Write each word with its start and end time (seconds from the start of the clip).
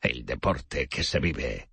el 0.00 0.24
deporte 0.24 0.88
que 0.88 1.02
se 1.02 1.18
vive. 1.18 1.68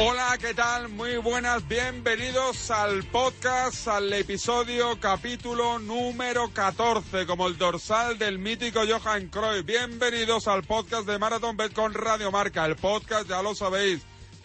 Hola, 0.00 0.36
¿qué 0.40 0.54
tal? 0.54 0.88
Muy 0.90 1.16
buenas, 1.16 1.66
bienvenidos 1.66 2.70
al 2.70 3.02
podcast, 3.04 3.88
al 3.88 4.12
episodio 4.12 5.00
capítulo 5.00 5.80
número 5.80 6.52
14, 6.52 7.26
como 7.26 7.48
el 7.48 7.58
dorsal 7.58 8.16
del 8.16 8.38
mítico 8.38 8.82
Johan 8.88 9.26
Cruyff. 9.26 9.64
Bienvenidos 9.64 10.46
al 10.46 10.62
podcast 10.62 11.04
de 11.04 11.18
Marathon 11.18 11.56
Bet 11.56 11.72
con 11.72 11.94
Radio 11.94 12.30
Marca, 12.30 12.64
el 12.64 12.76
podcast, 12.76 13.28
ya 13.28 13.42
lo 13.42 13.56
sabéis, 13.56 14.02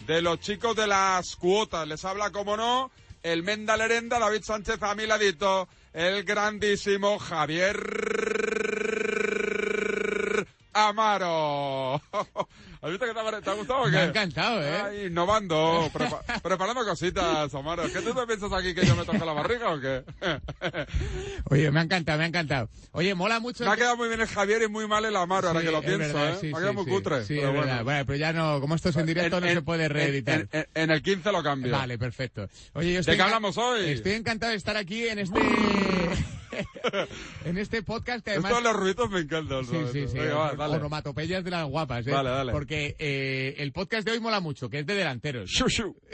de 0.08 0.22
los 0.22 0.40
chicos 0.40 0.74
de 0.74 0.88
las 0.88 1.36
cuotas. 1.36 1.86
Les 1.86 2.04
habla, 2.04 2.32
como 2.32 2.56
no, 2.56 2.90
el 3.24 3.42
Menda 3.42 3.76
Lerenda, 3.76 4.18
David 4.18 4.42
Sánchez 4.42 4.82
a 4.82 4.94
mi 4.94 5.06
ladito, 5.06 5.66
el 5.94 6.24
grandísimo 6.24 7.18
Javier 7.18 7.74
Amaro. 10.74 11.94
¿Has 12.82 12.90
visto 12.90 13.06
que 13.06 13.14
te 13.14 13.18
ha, 13.20 13.40
te 13.40 13.50
ha 13.50 13.54
gustado 13.54 13.80
o 13.82 13.84
qué? 13.86 13.90
Me 13.92 13.98
ha 13.98 14.04
encantado, 14.04 14.62
¿eh? 14.62 14.82
Ay, 14.84 15.06
innovando, 15.06 15.88
prepa- 15.92 16.22
preparando 16.42 16.84
cositas, 16.84 17.54
Amaro. 17.54 17.84
¿Qué 17.84 18.00
tú 18.02 18.12
te 18.12 18.26
piensas 18.26 18.52
aquí 18.52 18.74
que 18.74 18.84
yo 18.84 18.94
me 18.94 19.04
toque 19.06 19.18
la 19.24 19.32
barriga 19.32 19.72
o 19.72 19.80
qué? 19.80 20.02
Oye, 21.50 21.70
me 21.70 21.80
ha 21.80 21.82
encantado, 21.84 22.18
me 22.18 22.24
ha 22.24 22.28
encantado. 22.28 22.68
Oye, 22.92 23.14
mola 23.14 23.40
mucho... 23.40 23.64
me 23.64 23.70
ha 23.70 23.76
quedado 23.76 23.96
muy 23.96 24.08
bien 24.08 24.20
el 24.20 24.26
Javier 24.26 24.62
y 24.62 24.68
muy 24.68 24.86
mal 24.86 25.04
el 25.04 25.16
Amaro, 25.16 25.48
ahora 25.48 25.62
que 25.62 25.70
lo 25.70 25.80
pienso, 25.80 25.98
verdad, 25.98 26.34
¿eh? 26.34 26.38
sí, 26.40 26.46
me 26.48 26.52
ha 26.58 26.60
quedado 26.60 26.72
sí, 26.72 26.76
muy 26.76 26.86
cutre. 26.86 27.24
Sí, 27.24 27.34
pero 27.36 27.40
es 27.48 27.54
bueno. 27.54 27.66
verdad. 27.66 27.84
Bueno, 27.84 28.04
pero 28.06 28.18
ya 28.18 28.32
no, 28.32 28.60
como 28.60 28.74
esto 28.74 28.88
es 28.90 28.96
en 28.96 29.06
directo, 29.06 29.40
no 29.40 29.46
En- 29.46 29.54
se 29.54 29.62
puede 29.62 29.88
reeditar. 29.88 30.48
En, 30.74 30.90
el 30.90 31.02
15 31.02 31.32
lo 31.32 31.42
cambio. 31.42 31.72
Vale, 31.72 31.96
perfecto. 31.98 32.48
Oye, 32.74 32.92
yo 32.92 33.00
estoy 33.00 33.12
¿De 33.12 33.16
qué 33.16 33.22
hablamos 33.22 33.56
hoy? 33.56 33.90
Estoy 33.90 34.12
encantado 34.12 34.50
de 34.50 34.56
estar 34.58 34.76
aquí 34.76 35.08
en 35.08 35.20
este... 35.20 35.40
en 37.44 37.58
este 37.58 37.82
podcast 37.82 38.26
además... 38.28 38.50
Esto 38.50 38.62
de 38.62 38.68
los 38.72 38.80
ruidos 38.80 39.10
me 39.10 39.20
encantan. 39.20 39.64
Sí, 39.64 39.76
sí, 39.92 40.08
sí. 40.08 40.18
Venga, 40.18 40.34
va, 40.34 40.54
dale. 40.54 40.76
Onomatopeyas 40.76 41.44
de 41.44 41.50
las 41.50 41.66
guapas, 41.66 42.06
¿eh? 42.06 42.10
Dale, 42.10 42.30
dale. 42.30 42.52
Porque 42.52 42.96
eh, 42.98 43.54
el 43.58 43.72
podcast 43.72 44.06
de 44.06 44.12
hoy 44.12 44.20
mola 44.20 44.40
mucho, 44.40 44.68
que 44.68 44.80
es 44.80 44.86
de 44.86 44.94
delanteros. 44.94 45.50
Shu. 45.50 45.96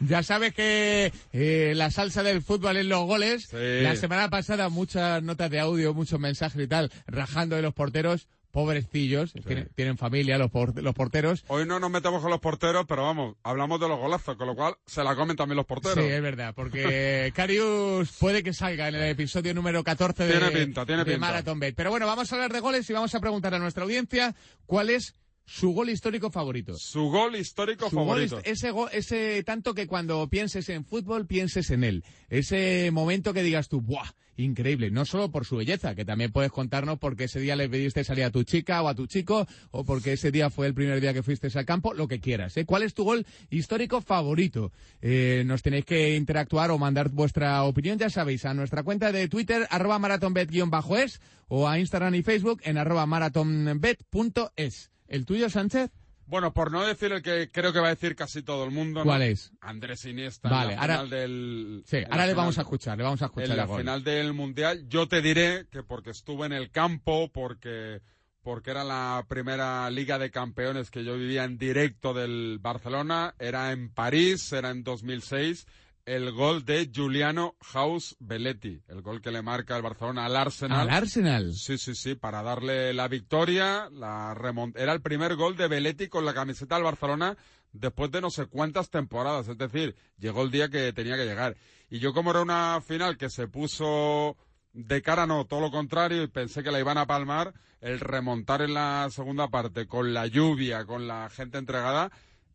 Ya 0.00 0.22
sabes 0.22 0.52
que 0.52 1.12
eh, 1.32 1.72
la 1.74 1.90
salsa 1.90 2.22
del 2.22 2.42
fútbol 2.42 2.76
es 2.76 2.86
los 2.86 3.06
goles. 3.06 3.46
Sí. 3.50 3.56
La 3.82 3.96
semana 3.96 4.28
pasada 4.28 4.68
muchas 4.68 5.22
notas 5.22 5.50
de 5.50 5.60
audio, 5.60 5.94
muchos 5.94 6.20
mensajes 6.20 6.60
y 6.62 6.66
tal, 6.66 6.90
rajando 7.06 7.56
de 7.56 7.62
los 7.62 7.72
porteros. 7.72 8.28
Pobrecillos, 8.50 9.32
tienen, 9.46 9.68
tienen 9.74 9.98
familia 9.98 10.38
los, 10.38 10.50
por- 10.50 10.82
los 10.82 10.94
porteros. 10.94 11.44
Hoy 11.48 11.66
no 11.66 11.78
nos 11.78 11.90
metemos 11.90 12.22
con 12.22 12.30
los 12.30 12.40
porteros, 12.40 12.86
pero 12.88 13.02
vamos, 13.02 13.36
hablamos 13.42 13.78
de 13.80 13.88
los 13.88 13.98
golazos, 13.98 14.36
con 14.36 14.46
lo 14.46 14.54
cual 14.56 14.74
se 14.86 15.04
la 15.04 15.14
comen 15.14 15.36
también 15.36 15.56
los 15.56 15.66
porteros. 15.66 16.02
Sí, 16.02 16.10
es 16.10 16.22
verdad, 16.22 16.54
porque 16.54 17.30
Carius 17.36 18.10
puede 18.18 18.42
que 18.42 18.52
salga 18.52 18.88
en 18.88 18.94
el 18.96 19.02
episodio 19.10 19.52
número 19.54 19.84
14 19.84 20.24
de, 20.26 20.32
Tiene 20.38 20.50
pinta, 20.50 20.86
tiene 20.86 21.04
de 21.04 21.12
pinta. 21.12 21.26
Marathon 21.26 21.60
Bet. 21.60 21.74
Pero 21.76 21.90
bueno, 21.90 22.06
vamos 22.06 22.32
a 22.32 22.34
hablar 22.36 22.52
de 22.52 22.60
goles 22.60 22.88
y 22.88 22.92
vamos 22.92 23.14
a 23.14 23.20
preguntar 23.20 23.54
a 23.54 23.58
nuestra 23.58 23.84
audiencia 23.84 24.34
cuál 24.66 24.90
es 24.90 25.14
su 25.50 25.72
gol 25.72 25.88
histórico 25.88 26.30
favorito. 26.30 26.74
Su 26.76 27.08
gol 27.10 27.34
histórico 27.36 27.88
Su 27.88 27.96
favorito. 27.96 28.38
es- 28.40 28.46
ese, 28.58 28.70
go- 28.70 28.90
ese 28.90 29.42
tanto 29.44 29.72
que 29.74 29.86
cuando 29.86 30.28
pienses 30.28 30.68
en 30.68 30.84
fútbol, 30.84 31.26
pienses 31.26 31.70
en 31.70 31.84
él. 31.84 32.04
Ese 32.28 32.90
momento 32.92 33.32
que 33.32 33.42
digas 33.42 33.68
tú, 33.68 33.80
¡buah! 33.80 34.10
Increíble. 34.36 34.90
No 34.92 35.04
solo 35.04 35.32
por 35.32 35.44
su 35.46 35.56
belleza, 35.56 35.96
que 35.96 36.04
también 36.04 36.30
puedes 36.30 36.52
contarnos 36.52 36.98
porque 37.00 37.24
ese 37.24 37.40
día 37.40 37.56
le 37.56 37.68
pediste 37.68 38.04
salir 38.04 38.22
a 38.24 38.30
tu 38.30 38.44
chica 38.44 38.80
o 38.82 38.88
a 38.88 38.94
tu 38.94 39.06
chico, 39.08 39.48
o 39.72 39.84
porque 39.84 40.12
ese 40.12 40.30
día 40.30 40.48
fue 40.48 40.68
el 40.68 40.74
primer 40.74 41.00
día 41.00 41.12
que 41.12 41.24
fuiste 41.24 41.48
al 41.58 41.64
campo, 41.64 41.92
lo 41.92 42.06
que 42.06 42.20
quieras. 42.20 42.56
¿eh? 42.56 42.64
¿Cuál 42.64 42.84
es 42.84 42.94
tu 42.94 43.02
gol 43.02 43.26
histórico 43.50 44.00
favorito? 44.00 44.70
Eh, 45.02 45.42
nos 45.44 45.62
tenéis 45.62 45.86
que 45.86 46.14
interactuar 46.14 46.70
o 46.70 46.78
mandar 46.78 47.08
vuestra 47.08 47.64
opinión, 47.64 47.98
ya 47.98 48.10
sabéis, 48.10 48.44
a 48.44 48.54
nuestra 48.54 48.84
cuenta 48.84 49.10
de 49.10 49.26
Twitter, 49.28 49.66
arroba 49.70 49.98
marathonbet-es, 49.98 51.20
o 51.48 51.66
a 51.66 51.78
Instagram 51.80 52.14
y 52.14 52.22
Facebook 52.22 52.60
en 52.64 52.78
arroba 52.78 53.06
marathonbet.es. 53.06 54.90
¿El 55.08 55.26
tuyo, 55.26 55.50
Sánchez? 55.50 55.90
Bueno, 56.26 56.52
por 56.52 56.70
no 56.70 56.84
decir 56.84 57.10
el 57.12 57.22
que 57.22 57.50
creo 57.50 57.72
que 57.72 57.80
va 57.80 57.86
a 57.86 57.94
decir 57.94 58.14
casi 58.14 58.42
todo 58.42 58.64
el 58.64 58.70
mundo. 58.70 59.00
¿no? 59.00 59.04
¿Cuál 59.06 59.22
es? 59.22 59.50
Andrés 59.62 60.04
Iniesta. 60.04 60.50
Vale, 60.50 60.74
en 60.74 60.76
la 60.76 60.82
ahora- 60.82 60.94
final 60.96 61.10
del, 61.10 61.82
Sí, 61.86 61.96
en 61.96 62.02
la 62.02 62.08
ahora 62.08 62.26
le 62.26 62.32
final- 62.32 62.36
vamos 62.36 62.58
a 62.58 62.60
escuchar, 62.60 62.98
le 62.98 63.04
vamos 63.04 63.22
a 63.22 63.24
escuchar 63.26 63.50
En 63.50 63.56
la 63.56 63.64
gol. 63.64 63.78
final 63.80 64.04
del 64.04 64.32
Mundial, 64.34 64.86
yo 64.88 65.08
te 65.08 65.22
diré 65.22 65.66
que 65.70 65.82
porque 65.82 66.10
estuve 66.10 66.44
en 66.44 66.52
el 66.52 66.70
campo, 66.70 67.30
porque, 67.32 68.02
porque 68.42 68.70
era 68.72 68.84
la 68.84 69.24
primera 69.26 69.88
Liga 69.90 70.18
de 70.18 70.30
Campeones 70.30 70.90
que 70.90 71.02
yo 71.02 71.16
vivía 71.16 71.44
en 71.44 71.56
directo 71.56 72.12
del 72.12 72.58
Barcelona, 72.60 73.34
era 73.38 73.72
en 73.72 73.88
París, 73.88 74.52
era 74.52 74.68
en 74.68 74.84
2006, 74.84 75.66
el 76.08 76.32
gol 76.32 76.64
de 76.64 76.90
Giuliano 76.90 77.54
House 77.60 78.16
Belletti, 78.18 78.80
el 78.88 79.02
gol 79.02 79.20
que 79.20 79.30
le 79.30 79.42
marca 79.42 79.76
el 79.76 79.82
Barcelona 79.82 80.24
al 80.24 80.36
Arsenal. 80.36 80.80
Al 80.80 80.90
Arsenal. 80.90 81.52
Sí, 81.52 81.76
sí, 81.76 81.94
sí, 81.94 82.14
para 82.14 82.42
darle 82.42 82.94
la 82.94 83.08
victoria, 83.08 83.90
la 83.92 84.32
remont 84.32 84.74
era 84.78 84.94
el 84.94 85.02
primer 85.02 85.36
gol 85.36 85.54
de 85.58 85.68
Belletti 85.68 86.08
con 86.08 86.24
la 86.24 86.32
camiseta 86.32 86.76
del 86.76 86.84
Barcelona 86.84 87.36
después 87.72 88.10
de 88.10 88.22
no 88.22 88.30
sé 88.30 88.46
cuántas 88.46 88.88
temporadas, 88.88 89.48
es 89.48 89.58
decir, 89.58 89.96
llegó 90.16 90.42
el 90.42 90.50
día 90.50 90.70
que 90.70 90.94
tenía 90.94 91.16
que 91.16 91.26
llegar. 91.26 91.58
Y 91.90 91.98
yo 91.98 92.14
como 92.14 92.30
era 92.30 92.40
una 92.40 92.80
final 92.80 93.18
que 93.18 93.28
se 93.28 93.46
puso 93.46 94.38
de 94.72 95.02
cara, 95.02 95.26
no, 95.26 95.44
todo 95.44 95.60
lo 95.60 95.70
contrario, 95.70 96.22
y 96.22 96.28
pensé 96.28 96.62
que 96.62 96.70
la 96.70 96.80
iban 96.80 96.96
a 96.96 97.06
palmar, 97.06 97.52
el 97.82 98.00
remontar 98.00 98.62
en 98.62 98.72
la 98.72 99.08
segunda 99.10 99.48
parte 99.48 99.86
con 99.86 100.14
la 100.14 100.26
lluvia, 100.26 100.86
con 100.86 101.06
la 101.06 101.28
gente 101.28 101.58
entregada, 101.58 102.10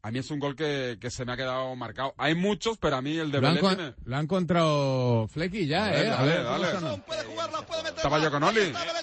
a 0.06 0.12
mí 0.12 0.20
es 0.20 0.30
un 0.32 0.40
gol 0.40 0.54
que, 0.56 0.98
que 1.00 1.10
se 1.10 1.24
me 1.24 1.32
ha 1.32 1.38
quedado 1.38 1.74
marcado. 1.78 2.14
Hay 2.18 2.36
muchos, 2.36 2.78
pero 2.78 2.98
a 2.98 3.02
mí 3.02 3.18
el 3.18 3.32
de 3.32 3.40
Lo 3.40 3.48
han, 3.48 3.56
Belletti 3.56 3.76
con- 3.76 3.86
me- 3.86 3.94
lo 4.06 4.16
han 4.18 4.24
encontrado 4.24 5.28
Flecky 5.30 5.66
ya, 5.66 5.86
Dale, 5.86 6.02
¿eh? 6.04 6.10
A 6.10 6.16
dale, 6.18 6.28
ver, 6.28 6.46
¿cómo 6.76 6.88
dale. 6.88 7.02
Puede 7.08 7.24
jugarla, 7.24 7.62
puede 7.66 7.84
meterla. 7.84 7.98
Estaba 7.98 8.20
yo 8.20 8.32
con 8.32 8.44
Oli. 8.44 8.60
Está 8.62 8.80
Gol, 8.84 8.92
gol, 8.92 9.02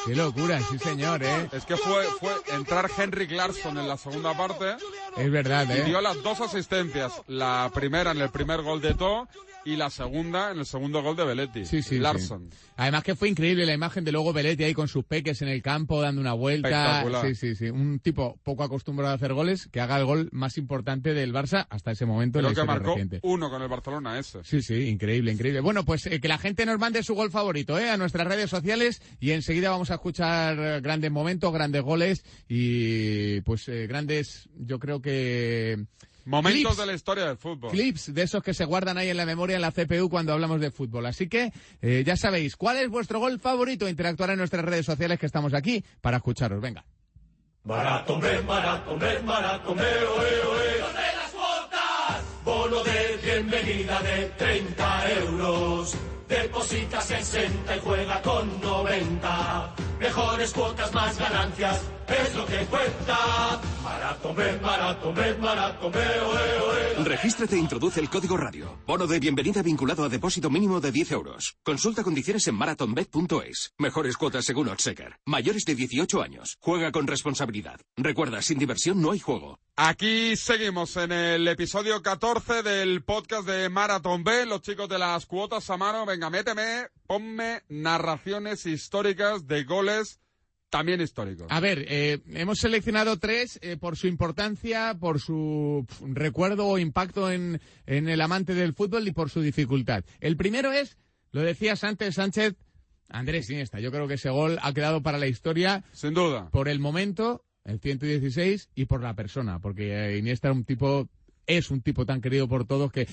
Qué 0.05 0.15
locura, 0.15 0.59
sí, 0.69 0.77
señor, 0.77 1.23
¿eh? 1.23 1.49
Es 1.51 1.65
que 1.65 1.75
fue, 1.77 2.03
fue 2.19 2.31
entrar 2.55 2.89
Henrik 2.95 3.31
Larsson 3.31 3.77
en 3.79 3.87
la 3.87 3.97
segunda 3.97 4.37
parte 4.37 4.75
Es 5.17 5.31
verdad, 5.31 5.67
y 5.75 5.81
dio 5.81 5.99
¿eh? 5.99 6.01
las 6.01 6.21
dos 6.21 6.39
asistencias. 6.41 7.11
La 7.27 7.71
primera 7.73 8.11
en 8.11 8.21
el 8.21 8.29
primer 8.29 8.61
gol 8.61 8.81
de 8.81 8.93
To 8.93 9.27
y 9.65 9.75
la 9.75 9.89
segunda 9.89 10.51
en 10.51 10.59
el 10.59 10.65
segundo 10.65 11.01
gol 11.01 11.15
de 11.15 11.25
Belletti. 11.25 11.65
Sí, 11.65 11.81
sí, 11.81 11.97
Larsson. 11.99 12.49
sí. 12.51 12.57
Además 12.77 13.03
que 13.03 13.15
fue 13.15 13.29
increíble 13.29 13.65
la 13.65 13.73
imagen 13.73 14.03
de 14.05 14.11
luego 14.11 14.31
Belletti 14.31 14.63
ahí 14.63 14.73
con 14.73 14.87
sus 14.87 15.03
peques 15.03 15.41
en 15.41 15.47
el 15.47 15.61
campo 15.61 16.01
dando 16.01 16.21
una 16.21 16.33
vuelta. 16.33 17.03
Sí, 17.23 17.35
sí, 17.35 17.55
sí. 17.55 17.69
Un 17.69 17.99
tipo 17.99 18.39
poco 18.43 18.63
acostumbrado 18.63 19.11
a 19.11 19.15
hacer 19.15 19.33
goles 19.33 19.67
que 19.71 19.81
haga 19.81 19.97
el 19.97 20.05
gol 20.05 20.29
más 20.31 20.57
importante 20.57 21.13
del 21.13 21.33
Barça 21.33 21.65
hasta 21.69 21.91
ese 21.91 22.05
momento 22.05 22.39
en 22.39 22.45
Creo 22.45 22.55
la 22.55 22.61
que 22.61 22.67
marcó 22.67 22.89
reciente. 22.91 23.19
uno 23.23 23.49
con 23.49 23.61
el 23.61 23.67
Barcelona 23.67 24.19
ese. 24.19 24.43
Sí, 24.43 24.61
sí, 24.61 24.87
increíble, 24.87 25.31
increíble. 25.31 25.61
Bueno, 25.61 25.83
pues 25.83 26.05
eh, 26.05 26.21
que 26.21 26.27
la 26.27 26.37
gente 26.37 26.65
nos 26.65 26.77
mande 26.79 27.01
su 27.03 27.15
gol 27.15 27.31
favorito, 27.31 27.79
¿eh? 27.79 27.89
A 27.89 27.97
nuestras 27.97 28.27
redes 28.27 28.49
sociales 28.49 29.01
y 29.19 29.31
enseguida 29.31 29.71
vamos 29.71 29.89
a 29.89 29.95
escuchar 29.95 30.57
eh, 30.59 30.81
grandes 30.81 31.11
momentos, 31.11 31.51
grandes 31.51 31.81
goles 31.81 32.23
y 32.47 33.41
pues 33.41 33.67
eh, 33.69 33.87
grandes, 33.87 34.47
yo 34.57 34.77
creo 34.79 35.01
que 35.01 35.85
Momentos 36.25 36.63
Clips. 36.63 36.77
de 36.77 36.85
la 36.85 36.93
historia 36.93 37.25
del 37.25 37.37
fútbol. 37.37 37.71
clips 37.71 38.13
de 38.13 38.23
esos 38.23 38.41
que 38.43 38.53
se 38.53 38.65
guardan 38.65 38.97
ahí 38.97 39.09
en 39.09 39.17
la 39.17 39.25
memoria 39.25 39.55
en 39.55 39.61
la 39.61 39.71
CPU 39.71 40.09
cuando 40.09 40.33
hablamos 40.33 40.59
de 40.59 40.71
fútbol. 40.71 41.05
Así 41.05 41.29
que 41.29 41.53
eh, 41.81 42.03
ya 42.05 42.17
sabéis, 42.17 42.55
¿cuál 42.55 42.77
es 42.77 42.89
vuestro 42.89 43.19
gol 43.19 43.39
favorito? 43.39 43.87
Interactuar 43.87 44.31
en 44.31 44.39
nuestras 44.39 44.65
redes 44.65 44.85
sociales 44.85 45.19
que 45.19 45.27
estamos 45.27 45.53
aquí 45.53 45.83
para 46.01 46.17
escucharos. 46.17 46.59
Venga. 46.61 46.83
Maratón 47.63 48.19
Bet, 48.21 48.43
maratón 48.43 48.99
Bet, 48.99 49.23
maratón 49.23 49.77
Bet, 49.77 49.85
oe, 49.85 50.41
oe. 50.47 50.79
¡Donde 50.81 51.01
las 51.15 51.31
cuotas! 51.31 52.23
Bono 52.43 52.83
de 52.83 53.19
bienvenida 53.23 54.01
de 54.01 54.25
30 54.37 55.11
euros. 55.11 55.95
Deposita 56.27 57.01
60 57.01 57.75
y 57.75 57.79
juega 57.79 58.21
con 58.21 58.61
90. 58.61 59.75
Mejores 59.99 60.51
cuotas, 60.53 60.91
más 60.93 61.17
ganancias, 61.17 61.81
es 62.07 62.35
lo 62.35 62.45
que 62.45 62.57
cuenta. 62.65 63.54
Oe, 66.21 66.59
oe. 66.61 67.03
Regístrate 67.03 67.55
e 67.55 67.59
introduce 67.59 67.99
el 67.99 68.09
código 68.09 68.35
radio. 68.35 68.79
Bono 68.87 69.05
de 69.05 69.19
bienvenida 69.19 69.61
vinculado 69.61 70.03
a 70.03 70.09
depósito 70.09 70.49
mínimo 70.49 70.79
de 70.79 70.91
10 70.91 71.11
euros. 71.11 71.55
Consulta 71.63 72.03
condiciones 72.03 72.47
en 72.47 72.55
marathonbet.es. 72.55 73.73
Mejores 73.77 74.17
cuotas 74.17 74.45
según 74.45 74.69
Odsecker. 74.69 75.19
Mayores 75.25 75.65
de 75.65 75.75
18 75.75 76.21
años. 76.21 76.57
Juega 76.61 76.91
con 76.91 77.05
responsabilidad. 77.05 77.79
Recuerda, 77.95 78.41
sin 78.41 78.57
diversión 78.57 79.01
no 79.01 79.11
hay 79.11 79.19
juego. 79.19 79.59
Aquí 79.75 80.35
seguimos 80.35 80.95
en 80.97 81.11
el 81.11 81.47
episodio 81.47 82.01
14 82.01 82.63
del 82.63 83.03
podcast 83.03 83.47
de 83.47 83.69
Marathon 83.69 84.23
B. 84.23 84.45
Los 84.45 84.61
chicos 84.61 84.89
de 84.89 84.97
las 84.97 85.25
cuotas 85.25 85.69
a 85.69 85.77
mano, 85.77 86.05
venga, 86.05 86.29
méteme, 86.29 86.87
ponme 87.05 87.61
narraciones 87.67 88.65
históricas 88.65 89.47
de 89.47 89.63
goles 89.63 90.19
también 90.75 90.99
históricos. 90.99 91.47
A 91.49 91.61
ver, 91.61 91.85
eh, 91.87 92.19
hemos 92.33 92.59
seleccionado 92.59 93.17
tres 93.17 93.57
eh, 93.61 93.77
por 93.77 93.95
su 93.95 94.07
importancia, 94.07 94.93
por 94.99 95.21
su 95.21 95.85
pf, 95.87 96.03
recuerdo 96.13 96.67
o 96.67 96.77
impacto 96.77 97.31
en, 97.31 97.61
en 97.85 98.09
el 98.09 98.19
amante 98.19 98.53
del 98.53 98.73
fútbol 98.73 99.07
y 99.07 99.13
por 99.13 99.29
su 99.29 99.39
dificultad. 99.39 100.03
El 100.19 100.35
primero 100.35 100.73
es, 100.73 100.97
lo 101.31 101.39
decías 101.41 101.85
antes, 101.85 102.15
Sánchez, 102.15 102.55
Andrés 103.07 103.49
Iniesta. 103.49 103.79
Yo 103.79 103.89
creo 103.89 104.05
que 104.09 104.15
ese 104.15 104.29
gol 104.29 104.59
ha 104.61 104.73
quedado 104.73 105.01
para 105.01 105.17
la 105.17 105.27
historia 105.27 105.85
Sin 105.93 106.13
duda. 106.13 106.49
por 106.49 106.67
el 106.67 106.79
momento, 106.79 107.45
el 107.63 107.79
116, 107.79 108.69
y 108.75 108.83
por 108.83 109.01
la 109.01 109.13
persona, 109.13 109.59
porque 109.59 109.93
eh, 109.93 110.17
Iniesta 110.17 110.49
era 110.49 110.55
un 110.55 110.65
tipo, 110.65 111.07
es 111.47 111.71
un 111.71 111.81
tipo 111.81 112.05
tan 112.05 112.19
querido 112.19 112.49
por 112.49 112.65
todos 112.67 112.91
que 112.91 113.07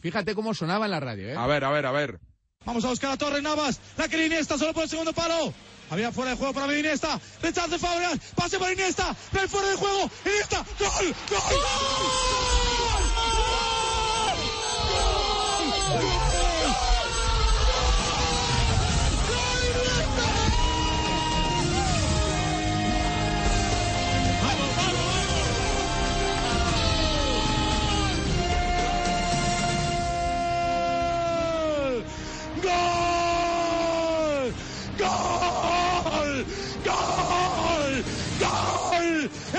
fíjate 0.00 0.34
cómo 0.34 0.52
sonaba 0.52 0.86
en 0.86 0.90
la 0.90 0.98
radio, 0.98 1.28
¿eh? 1.28 1.36
A 1.36 1.46
ver, 1.46 1.62
a 1.62 1.70
ver, 1.70 1.86
a 1.86 1.92
ver. 1.92 2.18
Vamos 2.64 2.84
a 2.84 2.88
buscar 2.88 3.12
a 3.12 3.16
Torres 3.16 3.42
Navas. 3.42 3.78
La 3.96 4.08
quiere 4.08 4.26
Iniesta 4.26 4.56
solo 4.58 4.72
por 4.72 4.84
el 4.84 4.88
segundo 4.88 5.12
palo. 5.12 5.52
Había 5.90 6.10
fuera 6.12 6.30
de 6.30 6.36
juego 6.36 6.54
para 6.54 6.66
mí 6.66 6.74
Iniesta. 6.78 7.20
Rechace 7.42 7.78
Fabregas. 7.78 8.18
Pase 8.34 8.58
por 8.58 8.72
Iniesta. 8.72 9.14
Ven 9.32 9.48
fuera 9.48 9.68
de 9.68 9.76
juego. 9.76 10.10
Iniesta. 10.24 10.64
¡Gol! 10.78 11.14
¡Gol! 11.30 11.40
¡Gol! 11.50 12.83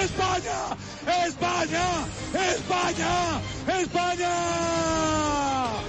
¡España! 0.05 0.77
¡España! 1.25 2.05
¡España! 2.53 3.41
¡España! 3.81 4.29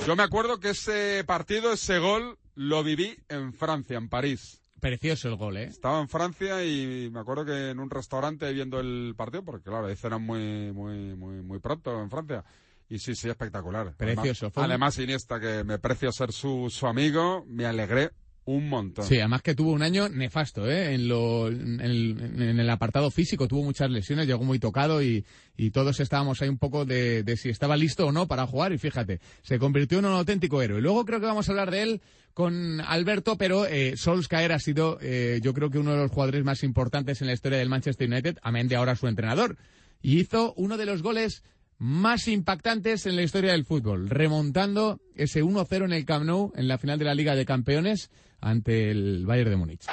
Yo 0.07 0.17
me 0.17 0.23
acuerdo 0.23 0.59
que 0.59 0.71
ese 0.71 1.23
partido, 1.27 1.75
ese 1.75 1.99
gol, 1.99 2.39
lo 2.55 2.83
viví 2.83 3.19
en 3.29 3.53
Francia, 3.53 3.99
en 3.99 4.09
París. 4.09 4.63
Precioso 4.81 5.29
el 5.29 5.37
gol, 5.37 5.59
¿eh? 5.59 5.65
Estaba 5.65 6.01
en 6.01 6.09
Francia 6.09 6.65
y 6.65 7.11
me 7.13 7.21
acuerdo 7.21 7.45
que 7.45 7.71
en 7.71 7.79
un 7.79 7.91
restaurante 7.91 8.51
viendo 8.55 8.81
el 8.81 9.13
partido, 9.19 9.45
porque 9.45 9.69
claro, 9.69 9.87
ahí 9.89 9.97
cenan 9.97 10.23
muy, 10.23 10.73
muy, 10.73 11.15
muy, 11.15 11.43
muy 11.43 11.59
pronto 11.59 12.01
en 12.01 12.09
Francia. 12.09 12.43
Y 12.89 12.99
sí, 13.01 13.15
sí, 13.15 13.29
espectacular. 13.29 13.93
Precioso. 13.99 14.51
Además, 14.55 14.99
Iniesta, 14.99 15.39
que 15.39 15.63
me 15.63 15.79
precio 15.79 16.11
ser 16.11 16.33
su, 16.33 16.71
su 16.71 16.87
amigo, 16.87 17.45
me 17.47 17.67
alegré 17.67 18.13
un 18.47 18.69
montón. 18.69 19.05
Sí, 19.05 19.19
además 19.19 19.43
que 19.43 19.55
tuvo 19.55 19.73
un 19.73 19.83
año 19.83 20.09
nefasto, 20.09 20.71
¿eh? 20.71 20.95
En, 20.95 21.09
lo, 21.09 21.49
en, 21.49 21.81
el, 21.81 22.41
en 22.41 22.61
el 22.61 22.71
apartado 22.71 23.11
físico 23.11 23.49
tuvo 23.49 23.65
muchas 23.65 23.91
lesiones, 23.91 24.27
llegó 24.27 24.45
muy 24.45 24.59
tocado 24.59 25.03
y, 25.03 25.25
y 25.57 25.71
todos 25.71 26.01
estábamos 26.01 26.41
ahí 26.41 26.49
un 26.49 26.59
poco 26.59 26.85
de, 26.85 27.25
de 27.25 27.37
si 27.37 27.49
estaba 27.49 27.77
listo 27.77 28.07
o 28.07 28.13
no 28.13 28.29
para 28.29 28.47
jugar 28.47 28.73
y 28.73 28.79
fíjate, 28.79 29.21
se 29.43 29.59
convirtió 29.59 29.99
en 29.99 30.07
un 30.07 30.13
auténtico 30.13 30.63
héroe. 30.63 30.81
Luego 30.81 31.05
creo 31.05 31.21
que 31.21 31.27
vamos 31.27 31.49
a 31.49 31.53
hablar 31.53 31.71
de 31.71 31.83
él 31.83 32.01
con 32.35 32.81
Alberto, 32.81 33.37
pero 33.37 33.67
eh, 33.67 33.97
Solskjaer 33.97 34.53
ha 34.53 34.59
sido 34.59 34.99
eh, 35.01 35.41
yo 35.43 35.53
creo 35.53 35.71
que 35.71 35.79
uno 35.79 35.93
de 35.93 35.99
los 35.99 36.13
jugadores 36.13 36.45
más 36.45 36.63
importantes 36.63 37.21
en 37.21 37.27
la 37.27 37.33
historia 37.33 37.59
del 37.59 37.69
Manchester 37.69 38.09
United, 38.09 38.39
amén 38.43 38.69
de 38.69 38.77
ahora 38.77 38.95
su 38.95 39.09
entrenador. 39.09 39.57
Y 40.03 40.21
hizo 40.21 40.55
uno 40.57 40.77
de 40.77 40.87
los 40.87 41.03
goles 41.03 41.43
más 41.79 42.29
impactantes 42.29 43.07
en 43.07 43.17
la 43.17 43.23
historia 43.23 43.53
del 43.53 43.65
fútbol, 43.65 44.09
remontando 44.09 45.01
ese 45.15 45.43
1-0 45.43 45.85
en 45.85 45.93
el 45.93 46.05
Camp 46.05 46.25
Nou 46.25 46.53
en 46.57 46.69
la 46.69 46.79
final 46.79 46.99
de 46.99 47.05
la 47.05 47.15
Liga 47.15 47.35
de 47.35 47.45
Campeones 47.45 48.11
ante 48.41 48.91
el 48.91 49.25
Bayern 49.27 49.51
de 49.51 49.57
Múnich. 49.57 49.87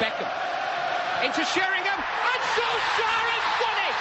Beckham 0.00 0.28
into 1.24 1.40
Sheringham 1.42 1.98
and 1.98 2.42
Solskjaer 2.54 3.26
has 3.32 3.60
won 3.60 3.76
it. 3.88 3.96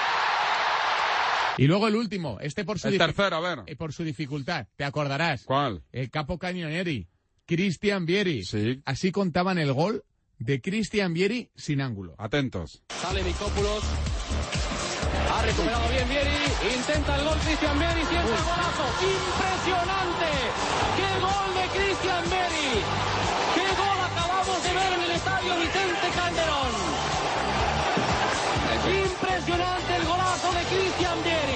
Y 1.57 1.67
luego 1.67 1.87
el 1.87 1.95
último, 1.95 2.37
este 2.41 2.65
por 2.65 2.79
su, 2.79 2.87
El 2.89 2.97
tercero, 2.97 3.37
a 3.37 3.39
ver. 3.39 3.59
eh, 3.67 3.75
por 3.75 3.93
su 3.93 4.03
dificultad, 4.03 4.67
te 4.75 4.83
acordarás. 4.83 5.43
¿Cuál? 5.45 5.83
El 5.91 6.09
capo 6.11 6.37
Cagnonieri, 6.37 7.07
Cristian 7.45 8.05
Vieri. 8.05 8.43
Sí. 8.43 8.81
Así 8.85 9.11
contaban 9.11 9.57
el 9.57 9.71
gol 9.73 10.03
de 10.37 10.59
Cristian 10.61 11.13
Vieri 11.13 11.49
sin 11.55 11.79
ángulo. 11.81 12.15
Atentos. 12.17 12.83
Sale 12.89 13.23
Mikopoulos. 13.23 13.83
Recuperado 15.45 15.87
bien 15.89 16.09
Vieri. 16.09 16.41
Intenta 16.75 17.15
el 17.17 17.23
gol 17.23 17.37
Cristian 17.45 17.77
Vieri. 17.77 18.03
Siente 18.05 18.33
el 18.33 18.43
golazo. 18.49 18.85
¡Impresionante! 18.97 20.29
¡Qué 20.97 21.09
gol 21.21 21.49
de 21.53 21.65
Cristian 21.77 22.23
Vieri! 22.33 22.69
¡Qué 23.53 23.67
gol 23.77 23.97
acabamos 24.09 24.63
de 24.63 24.73
ver 24.73 24.93
en 24.93 25.01
el 25.03 25.11
estadio 25.11 25.55
Vicente 25.57 26.07
Calderón! 26.15 26.73
Impresionante 29.05 29.95
el 29.95 30.05
golazo 30.05 30.51
de 30.51 30.63
Cristian 30.63 31.23
Vieri. 31.23 31.54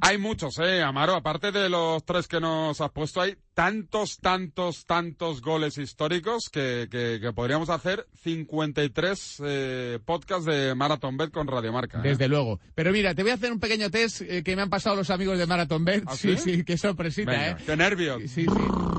Hay 0.00 0.18
muchos, 0.18 0.58
eh, 0.58 0.82
Amaro. 0.82 1.14
Aparte 1.14 1.52
de 1.52 1.68
los 1.68 2.04
tres 2.04 2.28
que 2.28 2.40
nos 2.40 2.80
has 2.80 2.90
puesto, 2.90 3.20
hay 3.20 3.36
tantos, 3.54 4.18
tantos, 4.18 4.86
tantos 4.86 5.42
goles 5.42 5.76
históricos 5.78 6.48
que, 6.50 6.88
que, 6.90 7.18
que 7.20 7.32
podríamos 7.32 7.68
hacer 7.68 8.06
53 8.22 9.42
eh, 9.44 9.98
podcasts 10.04 10.44
de 10.46 10.74
Marathon 10.74 11.16
Bet 11.16 11.30
con 11.30 11.46
Radiomarca. 11.46 11.98
¿eh? 11.98 12.02
Desde 12.10 12.28
luego. 12.28 12.60
Pero 12.74 12.92
mira, 12.92 13.14
te 13.14 13.22
voy 13.22 13.32
a 13.32 13.34
hacer 13.34 13.52
un 13.52 13.60
pequeño 13.60 13.90
test 13.90 14.22
eh, 14.22 14.42
que 14.42 14.54
me 14.56 14.62
han 14.62 14.70
pasado 14.70 14.96
los 14.96 15.10
amigos 15.10 15.38
de 15.38 15.46
Marathon 15.46 15.84
Bet. 15.84 16.04
¿Ah, 16.06 16.14
sí, 16.16 16.36
sí? 16.36 16.56
sí, 16.56 16.64
qué 16.64 16.78
sorpresita, 16.78 17.30
Venga, 17.30 17.50
¿eh? 17.50 17.56
qué 17.66 17.76
nervios. 17.76 18.22
Sí, 18.22 18.44
sí. 18.44 18.46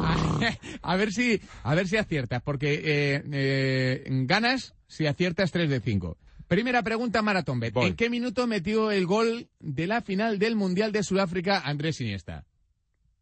A, 0.03 0.37
a 0.93 0.95
ver 0.97 1.13
si, 1.13 1.41
a 1.63 1.75
ver 1.75 1.87
si 1.87 1.97
aciertas, 1.97 2.41
porque 2.41 2.73
eh, 2.83 3.23
eh, 3.31 4.03
ganas 4.25 4.75
si 4.87 5.07
aciertas 5.07 5.51
3 5.51 5.69
de 5.69 5.79
5. 5.79 6.17
Primera 6.49 6.81
pregunta, 6.81 7.21
Marathon 7.21 7.59
Bet. 7.59 7.75
Voy. 7.75 7.85
¿En 7.89 7.95
qué 7.95 8.09
minuto 8.09 8.47
metió 8.47 8.89
el 8.89 9.05
gol 9.05 9.47
de 9.59 9.85
la 9.85 10.01
final 10.01 10.39
del 10.39 10.55
Mundial 10.55 10.91
de 10.91 11.03
Sudáfrica 11.03 11.59
Andrés 11.59 12.01
Iniesta? 12.01 12.43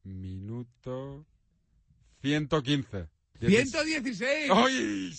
Minuto 0.03 1.25
115. 2.21 3.09
116. 3.41 4.49
¡Ay! 4.49 5.13